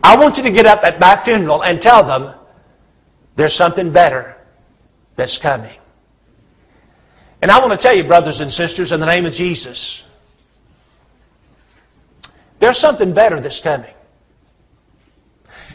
I 0.04 0.18
want 0.18 0.38
you 0.38 0.44
to 0.44 0.52
get 0.52 0.66
up 0.66 0.84
at 0.84 1.00
my 1.00 1.16
funeral 1.16 1.64
and 1.64 1.82
tell 1.82 2.04
them 2.04 2.34
there's 3.36 3.54
something 3.54 3.92
better 3.92 4.38
that's 5.16 5.38
coming. 5.38 5.78
And 7.42 7.52
I 7.52 7.60
want 7.60 7.72
to 7.72 7.78
tell 7.78 7.96
you, 7.96 8.04
brothers 8.04 8.42
and 8.42 8.52
sisters, 8.52 8.92
in 8.92 9.00
the 9.00 9.06
name 9.06 9.26
of 9.26 9.34
Jesus, 9.34 10.04
there's 12.60 12.78
something 12.78 13.14
better 13.14 13.40
that's 13.40 13.60
coming. 13.62 13.94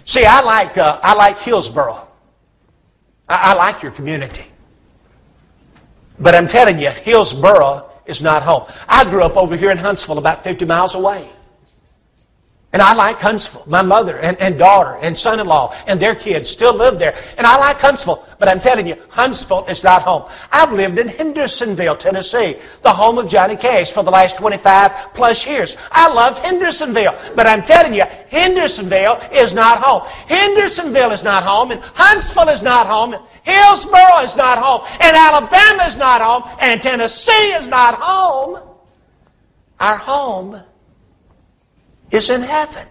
See, 0.05 0.25
I 0.25 0.43
like, 0.43 0.77
uh, 0.77 1.01
I 1.03 1.15
like 1.15 1.39
Hillsboro. 1.39 2.07
I, 3.29 3.53
I 3.53 3.55
like 3.55 3.83
your 3.83 3.93
community. 3.93 4.45
But 6.19 6.35
I'm 6.35 6.47
telling 6.47 6.79
you, 6.79 6.91
Hillsboro 6.91 7.91
is 8.07 8.21
not 8.21 8.43
home. 8.43 8.65
I 8.87 9.05
grew 9.05 9.23
up 9.23 9.37
over 9.37 9.57
here 9.57 9.71
in 9.71 9.79
Huntsville, 9.79 10.19
about 10.19 10.45
50 10.45 10.67
miles 10.67 10.95
away. 10.95 11.27
And 12.75 12.83
I 12.83 12.93
like 12.93 13.21
Huntsville. 13.21 13.63
My 13.69 13.83
mother 13.83 14.19
and, 14.19 14.37
and 14.41 14.59
daughter 14.59 14.99
and 15.01 15.17
son 15.17 15.39
in 15.39 15.47
law 15.47 15.73
and 15.87 16.03
their 16.03 16.17
kids 16.17 16.51
still 16.51 16.75
live 16.75 16.99
there. 16.99 17.17
And 17.39 17.47
I 17.47 17.57
like 17.57 17.81
Huntsville. 17.81 18.27
But 18.41 18.49
I'm 18.49 18.59
telling 18.59 18.89
you, 18.89 18.97
Huntsville 19.11 19.65
is 19.67 19.85
not 19.85 20.03
home. 20.03 20.29
I've 20.51 20.73
lived 20.73 20.99
in 20.99 21.07
Hendersonville, 21.07 21.95
Tennessee, 21.95 22.57
the 22.83 22.93
home 22.93 23.19
of 23.19 23.29
Johnny 23.29 23.55
Cash 23.55 23.93
for 23.93 24.03
the 24.03 24.11
last 24.11 24.39
25 24.39 25.15
plus 25.15 25.47
years. 25.47 25.77
I 25.93 26.13
love 26.13 26.41
Hendersonville. 26.41 27.17
But 27.37 27.47
I'm 27.47 27.63
telling 27.63 27.95
you, 27.95 28.07
Hendersonville 28.33 29.21
is 29.33 29.55
not 29.55 29.79
home. 29.81 30.03
Hendersonville 30.27 31.13
is 31.13 31.23
not 31.23 31.45
home. 31.45 31.71
And 31.71 31.81
Huntsville 31.81 32.49
is 32.49 32.61
not 32.61 32.89
home. 32.89 33.15
And 33.15 33.23
Hillsboro 33.45 34.19
is 34.25 34.35
not 34.35 34.59
home. 34.59 34.81
And 35.01 35.17
Alabama 35.17 35.85
is 35.85 35.97
not 35.97 36.21
home. 36.21 36.43
And 36.61 36.83
Tennessee 36.83 37.53
is 37.53 37.69
not 37.69 37.95
home. 38.01 38.59
Our 39.79 39.97
home 39.97 40.61
is 42.11 42.31
in 42.31 42.43
heaven. 42.43 42.87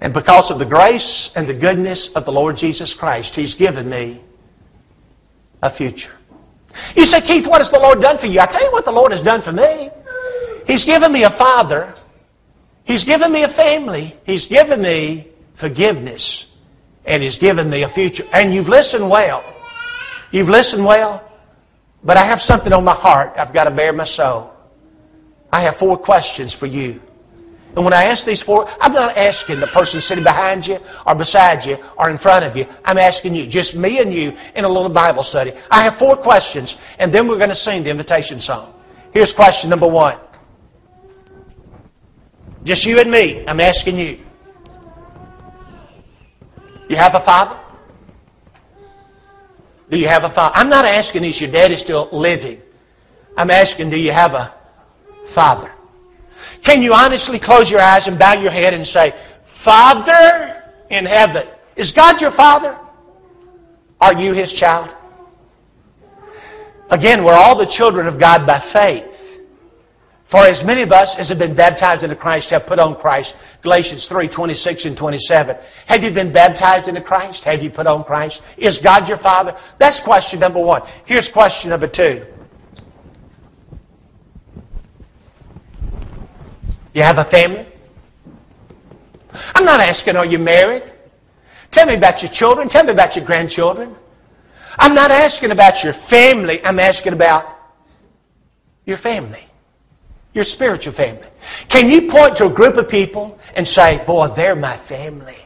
And 0.00 0.14
because 0.14 0.50
of 0.50 0.58
the 0.58 0.64
grace 0.64 1.30
and 1.34 1.48
the 1.48 1.54
goodness 1.54 2.08
of 2.10 2.24
the 2.24 2.32
Lord 2.32 2.56
Jesus 2.56 2.94
Christ, 2.94 3.34
He's 3.34 3.54
given 3.54 3.88
me 3.88 4.22
a 5.62 5.70
future. 5.70 6.12
You 6.94 7.04
say, 7.04 7.20
Keith, 7.20 7.46
what 7.46 7.58
has 7.58 7.70
the 7.70 7.80
Lord 7.80 8.00
done 8.00 8.18
for 8.18 8.26
you? 8.26 8.40
I 8.40 8.46
tell 8.46 8.62
you 8.62 8.70
what 8.70 8.84
the 8.84 8.92
Lord 8.92 9.12
has 9.12 9.22
done 9.22 9.40
for 9.40 9.52
me. 9.52 9.90
He's 10.66 10.84
given 10.84 11.10
me 11.10 11.24
a 11.24 11.30
father. 11.30 11.94
He's 12.84 13.04
given 13.04 13.32
me 13.32 13.42
a 13.42 13.48
family. 13.48 14.16
He's 14.24 14.46
given 14.46 14.82
me 14.82 15.28
forgiveness. 15.54 16.46
And 17.04 17.22
He's 17.22 17.38
given 17.38 17.68
me 17.68 17.82
a 17.82 17.88
future. 17.88 18.24
And 18.32 18.54
you've 18.54 18.68
listened 18.68 19.08
well. 19.08 19.42
You've 20.30 20.48
listened 20.48 20.84
well. 20.84 21.24
But 22.04 22.16
I 22.16 22.24
have 22.24 22.40
something 22.40 22.72
on 22.72 22.84
my 22.84 22.94
heart 22.94 23.32
I've 23.36 23.52
got 23.52 23.64
to 23.64 23.70
bear 23.70 23.92
my 23.92 24.04
soul. 24.04 24.52
I 25.52 25.60
have 25.62 25.76
four 25.76 25.96
questions 25.96 26.52
for 26.52 26.66
you. 26.66 27.00
And 27.76 27.84
when 27.84 27.92
I 27.92 28.04
ask 28.04 28.26
these 28.26 28.42
four, 28.42 28.68
I'm 28.80 28.92
not 28.92 29.16
asking 29.16 29.60
the 29.60 29.66
person 29.66 30.00
sitting 30.00 30.24
behind 30.24 30.66
you 30.66 30.78
or 31.06 31.14
beside 31.14 31.64
you 31.64 31.78
or 31.96 32.10
in 32.10 32.16
front 32.16 32.44
of 32.44 32.56
you. 32.56 32.66
I'm 32.84 32.98
asking 32.98 33.34
you, 33.34 33.46
just 33.46 33.74
me 33.74 34.00
and 34.00 34.12
you 34.12 34.36
in 34.56 34.64
a 34.64 34.68
little 34.68 34.88
Bible 34.88 35.22
study. 35.22 35.52
I 35.70 35.82
have 35.82 35.96
four 35.96 36.16
questions, 36.16 36.76
and 36.98 37.12
then 37.12 37.28
we're 37.28 37.38
going 37.38 37.50
to 37.50 37.54
sing 37.54 37.84
the 37.84 37.90
invitation 37.90 38.40
song. 38.40 38.74
Here's 39.12 39.32
question 39.32 39.70
number 39.70 39.86
one. 39.86 40.18
Just 42.64 42.84
you 42.84 42.98
and 43.00 43.10
me. 43.10 43.46
I'm 43.46 43.60
asking 43.60 43.96
you. 43.96 44.18
You 46.88 46.96
have 46.96 47.14
a 47.14 47.20
father? 47.20 47.58
Do 49.90 49.98
you 49.98 50.08
have 50.08 50.24
a 50.24 50.30
father? 50.30 50.56
I'm 50.56 50.68
not 50.68 50.84
asking 50.84 51.24
is 51.24 51.40
your 51.40 51.50
daddy 51.50 51.74
is 51.74 51.80
still 51.80 52.08
living. 52.12 52.60
I'm 53.36 53.50
asking, 53.50 53.90
do 53.90 54.00
you 54.00 54.10
have 54.10 54.34
a 54.34 54.52
father? 55.28 55.72
Can 56.62 56.82
you 56.82 56.92
honestly 56.92 57.38
close 57.38 57.70
your 57.70 57.80
eyes 57.80 58.08
and 58.08 58.18
bow 58.18 58.34
your 58.34 58.50
head 58.50 58.74
and 58.74 58.86
say, 58.86 59.14
Father 59.44 60.62
in 60.90 61.04
heaven, 61.04 61.46
is 61.76 61.92
God 61.92 62.20
your 62.20 62.30
Father? 62.30 62.78
Are 64.00 64.18
you 64.20 64.32
His 64.32 64.52
child? 64.52 64.94
Again, 66.90 67.24
we're 67.24 67.34
all 67.34 67.56
the 67.56 67.66
children 67.66 68.06
of 68.06 68.18
God 68.18 68.46
by 68.46 68.58
faith. 68.58 69.40
For 70.24 70.40
as 70.40 70.62
many 70.62 70.82
of 70.82 70.92
us 70.92 71.18
as 71.18 71.30
have 71.30 71.38
been 71.38 71.54
baptized 71.54 72.02
into 72.02 72.14
Christ 72.14 72.50
have 72.50 72.66
put 72.66 72.78
on 72.78 72.96
Christ. 72.96 73.34
Galatians 73.62 74.06
3 74.06 74.28
26 74.28 74.84
and 74.84 74.96
27. 74.96 75.56
Have 75.86 76.04
you 76.04 76.10
been 76.10 76.32
baptized 76.32 76.86
into 76.86 77.00
Christ? 77.00 77.44
Have 77.44 77.62
you 77.62 77.70
put 77.70 77.86
on 77.86 78.04
Christ? 78.04 78.42
Is 78.58 78.78
God 78.78 79.08
your 79.08 79.16
Father? 79.16 79.56
That's 79.78 80.00
question 80.00 80.40
number 80.40 80.60
one. 80.60 80.82
Here's 81.06 81.30
question 81.30 81.70
number 81.70 81.86
two. 81.86 82.26
You 86.94 87.02
have 87.02 87.18
a 87.18 87.24
family? 87.24 87.66
I'm 89.54 89.64
not 89.64 89.80
asking, 89.80 90.16
are 90.16 90.26
you 90.26 90.38
married? 90.38 90.82
Tell 91.70 91.86
me 91.86 91.94
about 91.94 92.22
your 92.22 92.30
children. 92.30 92.68
Tell 92.68 92.84
me 92.84 92.92
about 92.92 93.16
your 93.16 93.24
grandchildren. 93.24 93.94
I'm 94.78 94.94
not 94.94 95.10
asking 95.10 95.50
about 95.50 95.84
your 95.84 95.92
family. 95.92 96.64
I'm 96.64 96.78
asking 96.78 97.12
about 97.12 97.56
your 98.84 98.96
family, 98.96 99.44
your 100.32 100.44
spiritual 100.44 100.92
family. 100.92 101.26
Can 101.68 101.90
you 101.90 102.10
point 102.10 102.36
to 102.36 102.46
a 102.46 102.50
group 102.50 102.76
of 102.76 102.88
people 102.88 103.38
and 103.54 103.68
say, 103.68 104.02
boy, 104.06 104.28
they're 104.28 104.56
my 104.56 104.76
family? 104.76 105.36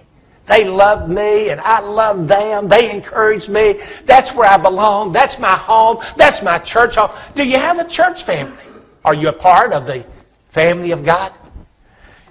They 0.46 0.68
love 0.68 1.08
me 1.08 1.50
and 1.50 1.60
I 1.60 1.80
love 1.80 2.28
them. 2.28 2.68
They 2.68 2.90
encourage 2.90 3.48
me. 3.48 3.80
That's 4.04 4.34
where 4.34 4.48
I 4.48 4.58
belong. 4.58 5.12
That's 5.12 5.38
my 5.38 5.56
home. 5.56 5.98
That's 6.16 6.42
my 6.42 6.58
church 6.58 6.96
home. 6.96 7.10
Do 7.34 7.48
you 7.48 7.58
have 7.58 7.78
a 7.78 7.88
church 7.88 8.24
family? 8.24 8.62
Are 9.04 9.14
you 9.14 9.28
a 9.28 9.32
part 9.32 9.72
of 9.72 9.86
the 9.86 10.04
family 10.52 10.92
of 10.92 11.02
God? 11.02 11.32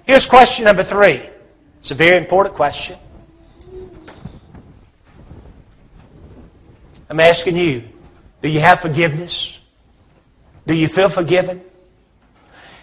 Here's 0.06 0.26
question 0.26 0.64
number 0.64 0.82
three. 0.82 1.20
It's 1.80 1.90
a 1.90 1.94
very 1.94 2.16
important 2.16 2.54
question. 2.54 2.96
I'm 7.10 7.20
asking 7.20 7.56
you 7.58 7.84
do 8.40 8.48
you 8.48 8.60
have 8.60 8.80
forgiveness? 8.80 9.60
Do 10.66 10.74
you 10.74 10.88
feel 10.88 11.08
forgiven? 11.08 11.60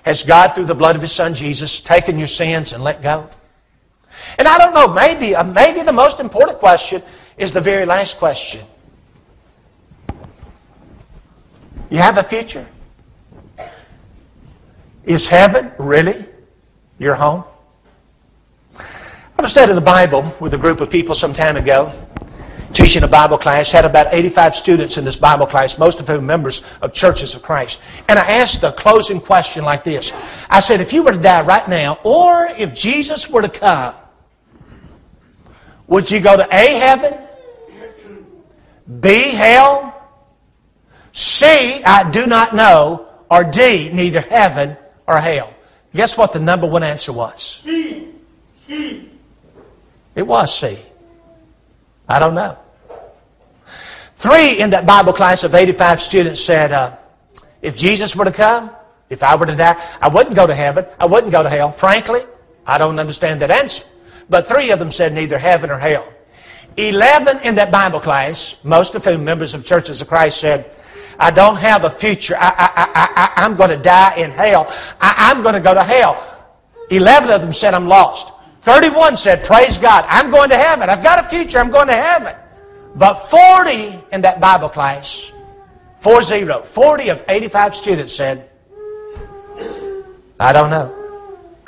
Has 0.04 0.24
God, 0.24 0.50
through 0.50 0.66
the 0.66 0.76
blood 0.76 0.96
of 0.96 1.02
His 1.02 1.12
Son 1.12 1.34
Jesus, 1.34 1.82
taken 1.82 2.18
your 2.18 2.28
sins 2.28 2.72
and 2.72 2.84
let 2.84 3.02
go? 3.02 3.30
And 4.38 4.48
I 4.48 4.58
don't 4.58 4.74
know, 4.74 4.88
maybe, 4.88 5.36
uh, 5.36 5.44
maybe 5.44 5.82
the 5.82 5.94
most 5.94 6.20
important 6.20 6.60
question 6.60 7.02
is 7.38 7.54
the 7.54 7.62
very 7.62 7.86
last 7.86 8.18
question. 8.18 8.66
You 11.90 12.00
have 12.00 12.18
a 12.18 12.24
future? 12.24 12.66
Is 15.10 15.28
heaven 15.28 15.72
really 15.80 16.24
your 17.00 17.16
home? 17.16 17.44
I 18.78 19.42
was 19.42 19.50
studying 19.50 19.74
the 19.74 19.82
Bible 19.82 20.36
with 20.40 20.54
a 20.54 20.58
group 20.60 20.82
of 20.82 20.92
people 20.92 21.16
some 21.16 21.34
time 21.34 21.58
ago, 21.58 21.92
teaching 22.74 23.02
a 23.02 23.08
Bible 23.08 23.40
class, 23.40 23.72
had 23.72 23.86
about 23.86 24.14
85 24.14 24.54
students 24.54 25.00
in 25.00 25.06
this 25.06 25.18
Bible 25.18 25.48
class, 25.48 25.80
most 25.80 26.00
of 26.00 26.08
whom 26.08 26.28
members 26.28 26.62
of 26.84 26.94
churches 26.94 27.34
of 27.34 27.42
Christ. 27.42 27.82
And 28.08 28.20
I 28.20 28.34
asked 28.34 28.62
the 28.62 28.72
closing 28.74 29.20
question 29.20 29.64
like 29.64 29.84
this. 29.84 30.12
I 30.48 30.60
said, 30.60 30.80
if 30.80 30.94
you 30.94 31.02
were 31.02 31.14
to 31.14 31.18
die 31.18 31.42
right 31.42 31.68
now, 31.68 31.98
or 32.04 32.46
if 32.56 32.76
Jesus 32.76 33.28
were 33.28 33.42
to 33.42 33.50
come, 33.50 33.96
would 35.88 36.12
you 36.12 36.20
go 36.20 36.38
to 36.38 36.48
A, 36.56 36.78
heaven, 36.78 37.18
B, 39.00 39.32
hell, 39.32 40.08
C, 41.14 41.48
I 41.84 42.08
do 42.12 42.28
not 42.28 42.54
know, 42.54 43.08
or 43.32 43.44
D, 43.44 43.90
neither 43.92 44.22
heaven 44.22 44.78
or 45.10 45.20
hell? 45.20 45.54
Guess 45.94 46.18
what 46.18 46.32
the 46.34 46.40
number 46.40 46.68
one 46.68 46.84
answer 46.84 47.12
was? 47.12 47.62
C. 47.64 48.08
C. 48.56 49.10
It 50.16 50.26
was 50.26 50.58
C. 50.58 50.78
I 52.08 52.20
don't 52.20 52.36
know. 52.36 52.58
Three 54.16 54.60
in 54.60 54.70
that 54.72 54.86
Bible 54.86 55.14
class 55.14 55.44
of 55.44 55.56
85 55.56 56.02
students 56.02 56.42
said, 56.42 56.72
uh, 56.72 56.96
if 57.62 57.76
Jesus 57.76 58.16
were 58.16 58.26
to 58.26 58.32
come, 58.32 58.70
if 59.10 59.24
I 59.24 59.36
were 59.36 59.48
to 59.48 59.56
die, 59.56 59.82
I 60.00 60.10
wouldn't 60.10 60.36
go 60.36 60.46
to 60.46 60.54
heaven. 60.54 60.86
I 61.00 61.08
wouldn't 61.08 61.32
go 61.32 61.42
to 61.42 61.50
hell. 61.50 61.72
Frankly, 61.72 62.22
I 62.66 62.78
don't 62.78 63.00
understand 63.00 63.42
that 63.42 63.50
answer. 63.50 63.86
But 64.30 64.46
three 64.46 64.70
of 64.72 64.78
them 64.78 64.92
said 64.92 65.14
neither 65.14 65.40
heaven 65.40 65.72
or 65.72 65.80
hell. 65.80 66.14
Eleven 66.78 67.40
in 67.40 67.56
that 67.56 67.72
Bible 67.72 68.00
class, 68.00 68.56
most 68.64 68.94
of 68.94 69.04
whom 69.04 69.24
members 69.24 69.54
of 69.54 69.66
churches 69.66 70.02
of 70.02 70.08
Christ 70.08 70.40
said, 70.40 70.72
I 71.20 71.32
don't 71.32 71.58
have 71.58 71.84
a 71.84 71.90
future. 71.90 72.36
I, 72.40 72.48
I, 72.48 72.72
I, 72.76 73.34
I, 73.36 73.46
am 73.46 73.56
going 73.56 73.72
to 73.72 73.78
die 73.78 74.16
in 74.16 74.32
hell. 74.32 74.68
I, 75.02 75.32
I'm 75.32 75.44
going 75.44 75.56
to 75.56 75.60
go 75.60 75.74
to 75.74 75.84
hell. 75.84 76.26
Eleven 76.90 77.30
of 77.30 77.42
them 77.42 77.52
said, 77.52 77.74
I'm 77.74 77.88
lost. 77.88 78.32
31 78.62 79.18
said, 79.18 79.44
Praise 79.44 79.78
God, 79.78 80.06
I'm 80.08 80.32
going 80.32 80.50
to 80.50 80.58
heaven. 80.58 80.90
I've 80.90 81.04
got 81.04 81.20
a 81.20 81.28
future. 81.28 81.60
I'm 81.60 81.72
going 81.72 81.88
to 81.88 81.94
heaven. 81.94 82.36
But 82.96 83.16
40 83.16 84.00
in 84.12 84.22
that 84.22 84.40
Bible 84.40 84.70
class, 84.70 85.32
40, 85.98 86.46
40 86.66 87.10
of 87.10 87.24
85 87.28 87.76
students 87.76 88.16
said, 88.16 88.50
I 90.40 90.54
don't 90.54 90.70
know. 90.70 90.96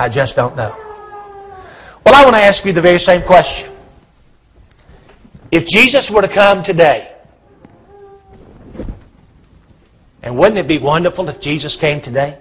I 0.00 0.08
just 0.08 0.34
don't 0.34 0.56
know. 0.56 0.74
Well, 2.04 2.14
I 2.14 2.24
want 2.24 2.36
to 2.36 2.42
ask 2.42 2.64
you 2.64 2.72
the 2.72 2.80
very 2.80 2.98
same 2.98 3.22
question. 3.22 3.70
If 5.50 5.66
Jesus 5.66 6.10
were 6.10 6.22
to 6.22 6.28
come 6.28 6.62
today, 6.62 7.11
And 10.22 10.36
wouldn't 10.38 10.58
it 10.58 10.68
be 10.68 10.78
wonderful 10.78 11.28
if 11.28 11.40
Jesus 11.40 11.76
came 11.76 12.00
today? 12.00 12.38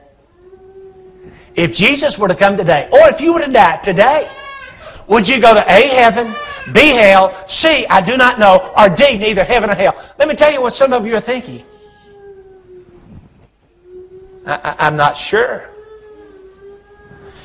If 1.55 1.73
Jesus 1.73 2.17
were 2.17 2.27
to 2.27 2.35
come 2.35 2.57
today, 2.57 2.87
or 2.91 3.09
if 3.09 3.19
you 3.19 3.33
were 3.33 3.41
to 3.41 3.51
die 3.51 3.77
today, 3.77 4.29
would 5.07 5.27
you 5.27 5.41
go 5.41 5.53
to 5.53 5.59
A, 5.59 5.87
heaven, 5.95 6.33
B, 6.73 6.91
hell, 6.91 7.35
C, 7.47 7.85
I 7.87 8.01
do 8.01 8.17
not 8.17 8.39
know, 8.39 8.71
or 8.77 8.87
D, 8.89 9.17
neither 9.17 9.43
heaven 9.43 9.69
or 9.69 9.75
hell? 9.75 9.95
Let 10.17 10.27
me 10.27 10.35
tell 10.35 10.51
you 10.51 10.61
what 10.61 10.73
some 10.73 10.93
of 10.93 11.05
you 11.05 11.15
are 11.15 11.21
thinking. 11.21 11.63
I, 14.45 14.87
am 14.87 14.95
not 14.95 15.17
sure. 15.17 15.69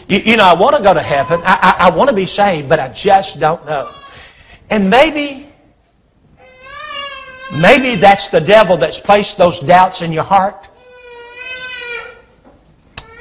You, 0.08 0.18
you, 0.18 0.36
know, 0.36 0.44
I 0.44 0.54
want 0.54 0.76
to 0.76 0.82
go 0.82 0.94
to 0.94 1.02
heaven. 1.02 1.40
I, 1.44 1.76
I, 1.78 1.86
I 1.86 1.90
want 1.90 2.10
to 2.10 2.16
be 2.16 2.26
saved, 2.26 2.68
but 2.68 2.78
I 2.78 2.88
just 2.88 3.40
don't 3.40 3.64
know. 3.66 3.90
And 4.70 4.88
maybe 4.88 5.48
Maybe 7.54 7.94
that's 7.94 8.28
the 8.28 8.40
devil 8.40 8.76
that's 8.76 8.98
placed 8.98 9.38
those 9.38 9.60
doubts 9.60 10.02
in 10.02 10.12
your 10.12 10.24
heart. 10.24 10.68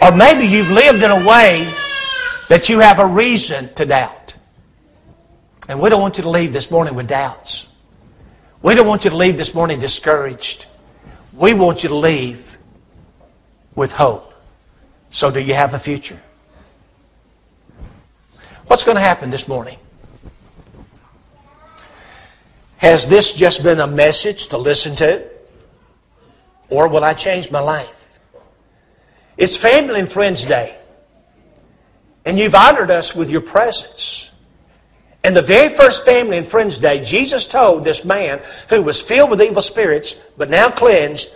Or 0.02 0.12
maybe 0.12 0.46
you've 0.46 0.72
lived 0.72 1.04
in 1.04 1.12
a 1.12 1.26
way 1.26 1.68
that 2.50 2.70
you 2.70 2.80
have 2.80 3.00
a 3.00 3.06
reason 3.06 3.74
to 3.76 3.86
doubt. 3.86 4.36
And 5.68 5.80
we 5.80 5.90
don't 5.90 6.02
want 6.02 6.18
you 6.18 6.24
to 6.24 6.30
leave 6.30 6.54
this 6.54 6.70
morning 6.70 6.96
with 6.96 7.08
doubts. 7.08 7.68
We 8.62 8.76
don't 8.76 8.88
want 8.88 9.04
you 9.04 9.12
to 9.12 9.16
leave 9.16 9.38
this 9.38 9.54
morning 9.54 9.80
discouraged. 9.80 10.66
We 11.34 11.54
want 11.54 11.84
you 11.84 11.90
to 11.90 11.96
leave 11.96 12.58
with 13.76 13.92
hope. 13.92 14.34
So, 15.12 15.32
do 15.32 15.42
you 15.42 15.54
have 15.54 15.74
a 15.74 15.80
future? 15.80 16.22
What's 18.68 18.84
going 18.84 18.96
to 18.96 19.02
happen 19.02 19.30
this 19.30 19.48
morning? 19.48 19.78
Has 22.86 23.08
this 23.08 23.34
just 23.34 23.64
been 23.64 23.80
a 23.80 23.88
message 23.88 24.46
to 24.50 24.60
listen 24.60 24.96
to? 24.98 25.28
Or 26.70 26.88
will 26.88 27.04
I 27.04 27.16
change 27.16 27.50
my 27.50 27.60
life? 27.60 28.20
It's 29.38 29.58
Family 29.58 30.00
and 30.00 30.12
Friends 30.12 30.46
Day. 30.46 30.78
And 32.26 32.38
you've 32.38 32.54
honored 32.54 32.92
us 32.92 33.16
with 33.16 33.32
your 33.32 33.42
presence. 33.42 34.30
And 35.24 35.36
the 35.36 35.42
very 35.42 35.70
first 35.70 36.06
Family 36.06 36.38
and 36.38 36.46
Friends 36.46 36.78
Day, 36.78 37.04
Jesus 37.04 37.48
told 37.48 37.84
this 37.84 38.06
man 38.06 38.40
who 38.70 38.84
was 38.84 39.02
filled 39.02 39.32
with 39.32 39.42
evil 39.42 39.64
spirits, 39.64 40.16
but 40.38 40.52
now 40.52 40.70
cleansed, 40.70 41.30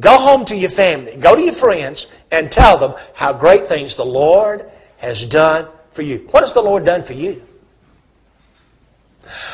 go 0.00 0.18
home 0.18 0.44
to 0.46 0.56
your 0.56 0.70
family, 0.70 1.16
go 1.18 1.36
to 1.36 1.40
your 1.40 1.54
friends, 1.54 2.08
and 2.32 2.50
tell 2.50 2.78
them 2.78 2.94
how 3.14 3.32
great 3.32 3.66
things 3.66 3.94
the 3.94 4.04
Lord 4.04 4.68
has 4.96 5.24
done 5.24 5.68
for 5.92 6.02
you. 6.02 6.26
What 6.32 6.42
has 6.42 6.52
the 6.52 6.62
Lord 6.62 6.84
done 6.84 7.04
for 7.04 7.12
you? 7.12 7.46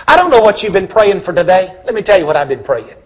I 0.07 0.17
don't 0.17 0.31
know 0.31 0.41
what 0.41 0.63
you've 0.63 0.73
been 0.73 0.89
praying 0.89 1.21
for 1.21 1.33
today. 1.33 1.77
Let 1.85 1.95
me 1.95 2.03
tell 2.03 2.19
you 2.19 2.27
what 2.27 2.37
I've 2.37 2.49
been 2.49 2.63
praying. 2.63 2.97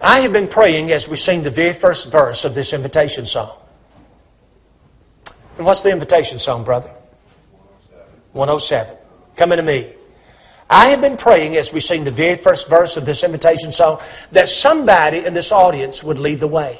I 0.00 0.20
have 0.20 0.32
been 0.32 0.48
praying 0.48 0.92
as 0.92 1.08
we 1.08 1.16
sing 1.16 1.42
the 1.42 1.50
very 1.50 1.74
first 1.74 2.10
verse 2.10 2.44
of 2.44 2.54
this 2.54 2.72
invitation 2.72 3.26
song. 3.26 3.56
And 5.58 5.66
what's 5.66 5.82
the 5.82 5.90
invitation 5.90 6.38
song, 6.38 6.64
brother? 6.64 6.90
107. 8.32 8.96
Coming 9.36 9.58
to 9.58 9.62
me. 9.62 9.92
I 10.70 10.86
have 10.86 11.00
been 11.00 11.16
praying 11.16 11.56
as 11.56 11.72
we 11.72 11.80
sing 11.80 12.04
the 12.04 12.10
very 12.10 12.36
first 12.36 12.68
verse 12.68 12.96
of 12.96 13.04
this 13.04 13.24
invitation 13.24 13.72
song 13.72 14.00
that 14.32 14.48
somebody 14.48 15.24
in 15.24 15.34
this 15.34 15.50
audience 15.50 16.02
would 16.02 16.18
lead 16.18 16.40
the 16.40 16.48
way. 16.48 16.78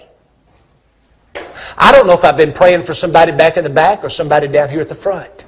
I 1.77 1.93
don't 1.93 2.07
know 2.07 2.15
if 2.15 2.25
I've 2.25 2.37
been 2.37 2.53
praying 2.53 2.83
for 2.83 2.95
somebody 2.95 3.33
back 3.33 3.57
in 3.57 3.65
the 3.65 3.71
back 3.71 4.05
or 4.05 4.09
somebody 4.09 4.49
down 4.49 4.71
here 4.71 4.81
at 4.81 4.89
the 4.89 4.95
front. 4.95 5.45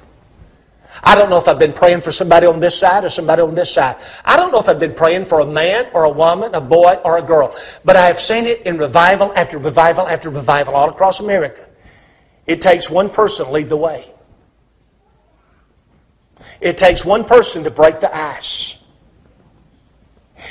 I 1.03 1.15
don't 1.15 1.29
know 1.29 1.37
if 1.37 1.49
I've 1.49 1.59
been 1.59 1.73
praying 1.73 2.01
for 2.01 2.11
somebody 2.11 2.47
on 2.47 2.61
this 2.61 2.79
side 2.79 3.03
or 3.03 3.09
somebody 3.09 3.41
on 3.41 3.55
this 3.55 3.73
side. 3.73 3.97
I 4.23 4.37
don't 4.37 4.51
know 4.51 4.59
if 4.59 4.69
I've 4.69 4.79
been 4.79 4.93
praying 4.93 5.25
for 5.25 5.41
a 5.41 5.45
man 5.45 5.87
or 5.93 6.05
a 6.05 6.09
woman, 6.09 6.55
a 6.55 6.61
boy 6.61 6.97
or 7.03 7.17
a 7.17 7.21
girl. 7.21 7.53
But 7.83 7.97
I 7.97 8.07
have 8.07 8.21
seen 8.21 8.45
it 8.45 8.61
in 8.61 8.77
revival 8.77 9.33
after 9.35 9.57
revival 9.57 10.07
after 10.07 10.29
revival 10.29 10.75
all 10.75 10.89
across 10.89 11.19
America. 11.19 11.67
It 12.47 12.61
takes 12.61 12.89
one 12.89 13.09
person 13.09 13.45
to 13.45 13.51
lead 13.51 13.67
the 13.67 13.77
way. 13.77 14.05
It 16.61 16.77
takes 16.77 17.03
one 17.03 17.25
person 17.25 17.65
to 17.65 17.71
break 17.71 17.99
the 17.99 18.15
ice. 18.15 18.77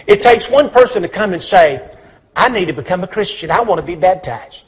It 0.06 0.20
takes 0.20 0.50
one 0.50 0.68
person 0.68 1.02
to 1.02 1.08
come 1.08 1.32
and 1.32 1.42
say, 1.42 1.88
I 2.36 2.50
need 2.50 2.68
to 2.68 2.74
become 2.74 3.02
a 3.02 3.06
Christian. 3.06 3.50
I 3.50 3.62
want 3.62 3.80
to 3.80 3.86
be 3.86 3.94
baptized. 3.94 4.64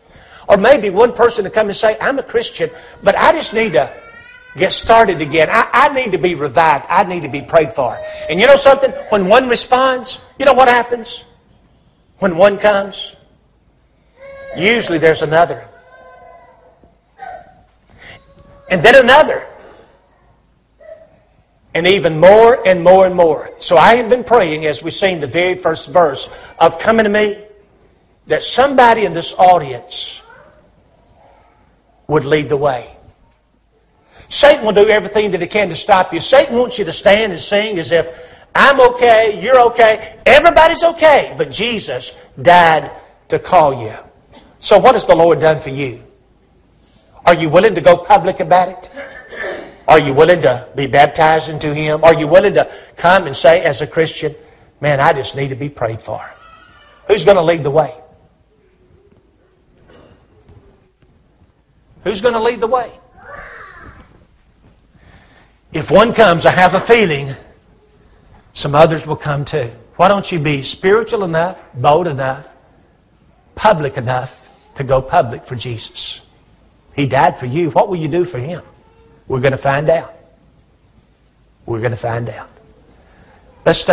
Or 0.48 0.56
maybe 0.56 0.88
one 0.88 1.12
person 1.12 1.44
to 1.44 1.50
come 1.50 1.68
and 1.68 1.76
say, 1.76 1.96
I'm 2.00 2.18
a 2.18 2.22
Christian, 2.22 2.70
but 3.02 3.16
I 3.16 3.32
just 3.32 3.52
need 3.52 3.74
to 3.74 3.92
get 4.56 4.72
started 4.72 5.20
again. 5.20 5.48
I, 5.50 5.68
I 5.72 5.88
need 5.94 6.12
to 6.12 6.18
be 6.18 6.34
revived. 6.34 6.86
I 6.88 7.04
need 7.04 7.24
to 7.24 7.28
be 7.28 7.42
prayed 7.42 7.72
for. 7.72 7.98
And 8.28 8.40
you 8.40 8.46
know 8.46 8.56
something? 8.56 8.90
When 9.10 9.28
one 9.28 9.48
responds, 9.48 10.20
you 10.38 10.44
know 10.44 10.54
what 10.54 10.68
happens? 10.68 11.24
When 12.18 12.36
one 12.36 12.58
comes, 12.58 13.16
usually 14.56 14.98
there's 14.98 15.22
another. 15.22 15.68
And 18.70 18.82
then 18.82 19.02
another. 19.02 19.46
And 21.74 21.86
even 21.86 22.20
more 22.20 22.66
and 22.66 22.84
more 22.84 23.04
and 23.04 23.14
more. 23.14 23.50
So 23.58 23.76
I 23.76 23.96
have 23.96 24.08
been 24.08 24.22
praying 24.22 24.64
as 24.66 24.82
we 24.82 24.90
sing 24.90 25.20
the 25.20 25.26
very 25.26 25.56
first 25.56 25.90
verse 25.90 26.28
of 26.58 26.78
Coming 26.78 27.04
to 27.04 27.10
Me 27.10 27.44
that 28.28 28.42
somebody 28.42 29.04
in 29.04 29.12
this 29.12 29.32
audience 29.34 30.22
would 32.06 32.24
lead 32.24 32.48
the 32.48 32.56
way. 32.56 32.96
Satan 34.28 34.64
will 34.64 34.72
do 34.72 34.88
everything 34.88 35.30
that 35.32 35.40
he 35.40 35.46
can 35.46 35.68
to 35.68 35.74
stop 35.74 36.12
you. 36.12 36.20
Satan 36.20 36.56
wants 36.56 36.78
you 36.78 36.84
to 36.84 36.92
stand 36.92 37.32
and 37.32 37.40
sing 37.40 37.78
as 37.78 37.92
if 37.92 38.08
I'm 38.54 38.80
okay, 38.92 39.40
you're 39.42 39.60
okay, 39.70 40.18
everybody's 40.24 40.84
okay, 40.84 41.34
but 41.36 41.50
Jesus 41.50 42.12
died 42.40 42.90
to 43.28 43.38
call 43.38 43.82
you. 43.82 43.94
So, 44.60 44.78
what 44.78 44.94
has 44.94 45.04
the 45.04 45.16
Lord 45.16 45.40
done 45.40 45.58
for 45.58 45.70
you? 45.70 46.02
Are 47.26 47.34
you 47.34 47.48
willing 47.48 47.74
to 47.74 47.80
go 47.80 47.96
public 47.96 48.40
about 48.40 48.68
it? 48.68 48.90
Are 49.86 49.98
you 49.98 50.14
willing 50.14 50.40
to 50.42 50.68
be 50.74 50.86
baptized 50.86 51.50
into 51.50 51.74
Him? 51.74 52.04
Are 52.04 52.14
you 52.14 52.26
willing 52.26 52.54
to 52.54 52.72
come 52.96 53.26
and 53.26 53.36
say, 53.36 53.62
as 53.62 53.80
a 53.80 53.86
Christian, 53.86 54.34
man, 54.80 55.00
I 55.00 55.12
just 55.12 55.36
need 55.36 55.48
to 55.48 55.56
be 55.56 55.68
prayed 55.68 56.00
for? 56.00 56.22
Who's 57.08 57.24
going 57.24 57.36
to 57.36 57.42
lead 57.42 57.62
the 57.62 57.70
way? 57.70 57.92
Who's 62.04 62.20
going 62.20 62.34
to 62.34 62.40
lead 62.40 62.60
the 62.60 62.66
way? 62.66 62.92
If 65.74 65.90
one 65.90 66.14
comes, 66.14 66.46
I 66.46 66.50
have 66.52 66.74
a 66.74 66.80
feeling 66.80 67.34
some 68.54 68.76
others 68.76 69.06
will 69.06 69.16
come 69.16 69.44
too. 69.44 69.72
Why 69.96 70.06
don't 70.06 70.30
you 70.30 70.38
be 70.38 70.62
spiritual 70.62 71.24
enough, 71.24 71.60
bold 71.74 72.06
enough, 72.06 72.48
public 73.56 73.96
enough 73.96 74.48
to 74.76 74.84
go 74.84 75.02
public 75.02 75.44
for 75.44 75.56
Jesus? 75.56 76.20
He 76.94 77.06
died 77.06 77.38
for 77.38 77.46
you. 77.46 77.70
What 77.70 77.88
will 77.88 77.96
you 77.96 78.06
do 78.06 78.24
for 78.24 78.38
him? 78.38 78.62
We're 79.26 79.40
going 79.40 79.52
to 79.52 79.58
find 79.58 79.90
out. 79.90 80.14
We're 81.66 81.80
going 81.80 81.90
to 81.90 81.96
find 81.96 82.28
out. 82.28 82.48
Let's 83.66 83.80
stay. 83.80 83.92